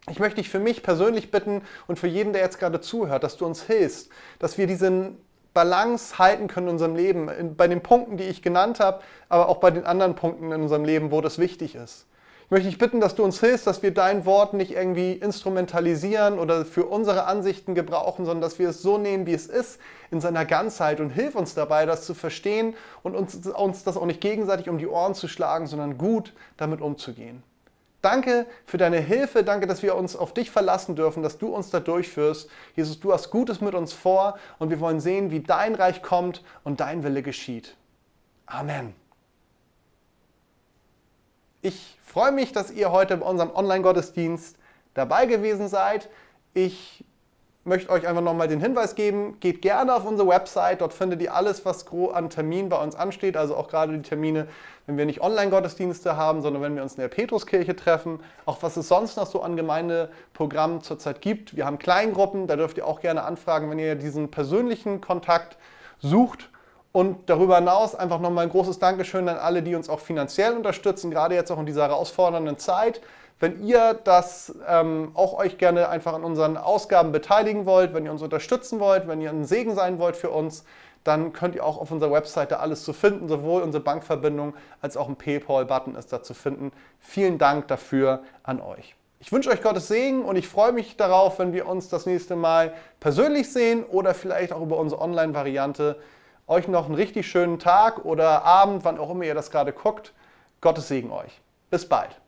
Ich 0.10 0.20
möchte 0.20 0.38
dich 0.38 0.50
für 0.50 0.60
mich 0.60 0.84
persönlich 0.84 1.32
bitten 1.32 1.62
und 1.88 2.00
für 2.00 2.08
jeden, 2.08 2.34
der 2.34 2.42
jetzt 2.42 2.60
gerade 2.60 2.82
zuhört, 2.82 3.24
dass 3.24 3.38
du 3.38 3.46
uns 3.46 3.64
hilfst, 3.64 4.10
dass 4.40 4.58
wir 4.58 4.68
diesen 4.68 5.18
Balance 5.60 6.18
halten 6.18 6.48
können 6.48 6.68
in 6.68 6.74
unserem 6.76 6.96
Leben, 6.96 7.56
bei 7.58 7.68
den 7.68 7.82
Punkten, 7.82 8.16
die 8.16 8.24
ich 8.24 8.42
genannt 8.42 8.80
habe, 8.80 9.02
aber 9.28 9.50
auch 9.50 9.58
bei 9.58 9.72
den 9.72 9.84
anderen 9.84 10.16
Punkten 10.16 10.54
in 10.54 10.62
unserem 10.62 10.86
Leben, 10.86 11.12
wo 11.12 11.20
das 11.20 11.38
wichtig 11.38 11.76
ist. 11.76 12.06
Ich 12.46 12.52
möchte 12.52 12.70
dich 12.70 12.78
bitten, 12.78 13.02
dass 13.02 13.14
du 13.14 13.26
uns 13.26 13.42
hilfst, 13.42 13.68
dass 13.68 13.84
wir 13.84 13.94
dein 13.94 14.26
Wort 14.26 14.54
nicht 14.54 14.72
irgendwie 14.72 15.12
instrumentalisieren 15.12 16.40
oder 16.40 16.64
für 16.64 16.86
unsere 16.86 17.26
Ansichten 17.26 17.76
gebrauchen, 17.76 18.24
sondern 18.24 18.40
dass 18.40 18.58
wir 18.58 18.70
es 18.70 18.82
so 18.82 18.98
nehmen, 18.98 19.26
wie 19.26 19.34
es 19.34 19.48
ist, 19.48 19.82
in 20.12 20.22
seiner 20.22 20.46
Ganzheit 20.46 21.02
und 21.02 21.10
hilf 21.10 21.36
uns 21.36 21.54
dabei, 21.56 21.86
das 21.86 22.06
zu 22.06 22.14
verstehen 22.14 22.74
und 23.04 23.18
uns, 23.18 23.36
uns 23.46 23.84
das 23.84 23.98
auch 23.98 24.06
nicht 24.06 24.22
gegenseitig 24.22 24.70
um 24.70 24.78
die 24.78 24.88
Ohren 24.88 25.14
zu 25.14 25.28
schlagen, 25.28 25.68
sondern 25.68 25.98
gut 25.98 26.34
damit 26.56 26.80
umzugehen. 26.80 27.44
Danke 28.02 28.46
für 28.66 28.78
deine 28.78 29.00
Hilfe. 29.00 29.44
Danke, 29.44 29.68
dass 29.68 29.84
wir 29.84 29.96
uns 29.96 30.16
auf 30.16 30.34
dich 30.34 30.52
verlassen 30.52 30.96
dürfen, 30.96 31.22
dass 31.22 31.38
du 31.38 31.48
uns 31.48 31.70
da 31.70 31.80
durchführst. 31.80 32.50
Jesus, 32.76 33.00
du 33.00 33.12
hast 33.12 33.30
Gutes 33.30 33.60
mit 33.60 33.76
uns 33.76 33.92
vor 33.92 34.38
und 34.58 34.70
wir 34.70 34.80
wollen 34.80 35.02
sehen, 35.02 35.32
wie 35.32 35.42
dein 35.42 35.76
Reich 35.76 36.02
kommt 36.02 36.44
und 36.64 36.80
dein 36.80 37.04
Wille 37.04 37.22
geschieht. 37.22 37.76
Amen. 38.46 38.96
Ich 41.62 41.98
freue 42.06 42.32
mich, 42.32 42.54
dass 42.54 42.72
ihr 42.72 42.92
heute 42.92 43.18
bei 43.18 43.26
unserem 43.26 43.52
Online-Gottesdienst 43.52 44.58
dabei 44.94 45.26
gewesen 45.26 45.68
seid. 45.68 46.10
Ich 46.54 47.04
möchte 47.66 47.92
euch 47.92 48.08
einfach 48.08 48.22
nochmal 48.22 48.48
den 48.48 48.62
Hinweis 48.62 48.96
geben, 48.96 49.38
geht 49.40 49.62
gerne 49.62 49.94
auf 49.96 50.06
unsere 50.06 50.28
Website, 50.28 50.82
dort 50.82 50.94
findet 50.94 51.22
ihr 51.22 51.34
alles, 51.34 51.66
was 51.66 51.86
an 52.14 52.30
Terminen 52.30 52.70
bei 52.70 52.82
uns 52.82 52.96
ansteht, 52.96 53.36
also 53.38 53.56
auch 53.56 53.68
gerade 53.68 53.94
die 53.94 54.02
Termine, 54.02 54.48
wenn 54.88 54.98
wir 54.98 55.06
nicht 55.06 55.22
Online-Gottesdienste 55.22 56.18
haben, 56.18 56.42
sondern 56.42 56.62
wenn 56.62 56.76
wir 56.76 56.82
uns 56.82 56.96
in 56.96 57.02
der 57.02 57.10
Petruskirche 57.10 57.76
treffen, 57.76 58.22
auch 58.46 58.64
was 58.64 58.78
es 58.78 58.88
sonst 58.88 59.18
noch 59.18 59.28
so 59.28 59.42
an 59.42 59.56
Gemeindeprogrammen 59.56 60.82
zurzeit 60.82 61.22
gibt. 61.22 61.56
Wir 61.56 61.66
haben 61.66 61.78
Kleingruppen, 61.78 62.48
da 62.48 62.56
dürft 62.56 62.78
ihr 62.78 62.88
auch 62.88 63.02
gerne 63.02 63.24
anfragen, 63.24 63.70
wenn 63.70 63.78
ihr 63.78 63.96
diesen 63.96 64.32
persönlichen 64.32 65.00
Kontakt 65.02 65.58
sucht. 66.00 66.50
Und 66.92 67.30
darüber 67.30 67.58
hinaus 67.58 67.94
einfach 67.94 68.20
nochmal 68.20 68.46
ein 68.46 68.50
großes 68.50 68.80
Dankeschön 68.80 69.30
an 69.30 69.38
alle, 69.38 69.62
die 69.62 69.76
uns 69.76 69.90
auch 69.90 70.00
finanziell 70.00 70.56
unterstützen, 70.56 71.12
gerade 71.12 71.36
jetzt 71.36 71.52
auch 71.52 71.60
in 71.60 71.68
dieser 71.68 71.84
herausfordernden 71.84 72.58
Zeit. 72.58 73.00
Wenn 73.40 73.66
ihr 73.66 73.94
das 73.94 74.54
ähm, 74.68 75.12
auch 75.14 75.34
euch 75.34 75.58
gerne 75.58 75.88
einfach 75.88 76.14
an 76.14 76.24
unseren 76.24 76.58
Ausgaben 76.58 77.12
beteiligen 77.14 77.66
wollt, 77.66 77.94
wenn 77.94 78.06
ihr 78.06 78.12
uns 78.12 78.22
unterstützen 78.22 78.80
wollt, 78.80 79.08
wenn 79.08 79.22
ihr 79.22 79.30
ein 79.30 79.46
Segen 79.46 79.76
sein 79.76 79.98
wollt 79.98 80.18
für 80.18 80.30
uns, 80.30 80.66
dann 81.06 81.32
könnt 81.32 81.56
ihr 81.56 81.66
auch 81.66 81.80
auf 81.80 81.92
unserer 81.92 82.12
Webseite 82.12 82.60
alles 82.60 82.84
zu 82.84 82.92
finden, 82.92 83.30
sowohl 83.30 83.62
unsere 83.62 83.84
Bankverbindung 83.84 84.54
als 84.82 84.98
auch 84.98 85.08
ein 85.08 85.16
PayPal-Button 85.16 85.96
ist 85.96 86.12
da 86.12 86.22
zu 86.22 86.34
finden. 86.34 86.72
Vielen 87.00 87.38
Dank 87.38 87.70
dafür 87.70 88.24
an 88.44 88.60
euch. 88.60 88.96
Ich 89.22 89.32
wünsche 89.32 89.50
euch 89.50 89.62
Gottes 89.62 89.88
Segen 89.88 90.24
und 90.24 90.36
ich 90.36 90.48
freue 90.48 90.72
mich 90.72 90.98
darauf, 90.98 91.40
wenn 91.40 91.54
wir 91.54 91.68
uns 91.68 91.90
das 91.90 92.06
nächste 92.06 92.36
Mal 92.36 92.74
persönlich 93.00 93.52
sehen 93.52 93.84
oder 93.84 94.14
vielleicht 94.14 94.54
auch 94.54 94.62
über 94.62 94.78
unsere 94.78 95.02
Online-Variante. 95.02 95.98
Euch 96.48 96.68
noch 96.68 96.86
einen 96.86 96.96
richtig 96.96 97.28
schönen 97.28 97.60
Tag 97.60 98.06
oder 98.06 98.44
Abend, 98.44 98.84
wann 98.84 98.98
auch 98.98 99.10
immer 99.10 99.24
ihr 99.24 99.36
das 99.36 99.52
gerade 99.52 99.72
guckt. 99.72 100.14
Gottes 100.62 100.88
Segen 100.90 101.12
euch. 101.12 101.42
Bis 101.70 101.88
bald. 101.88 102.20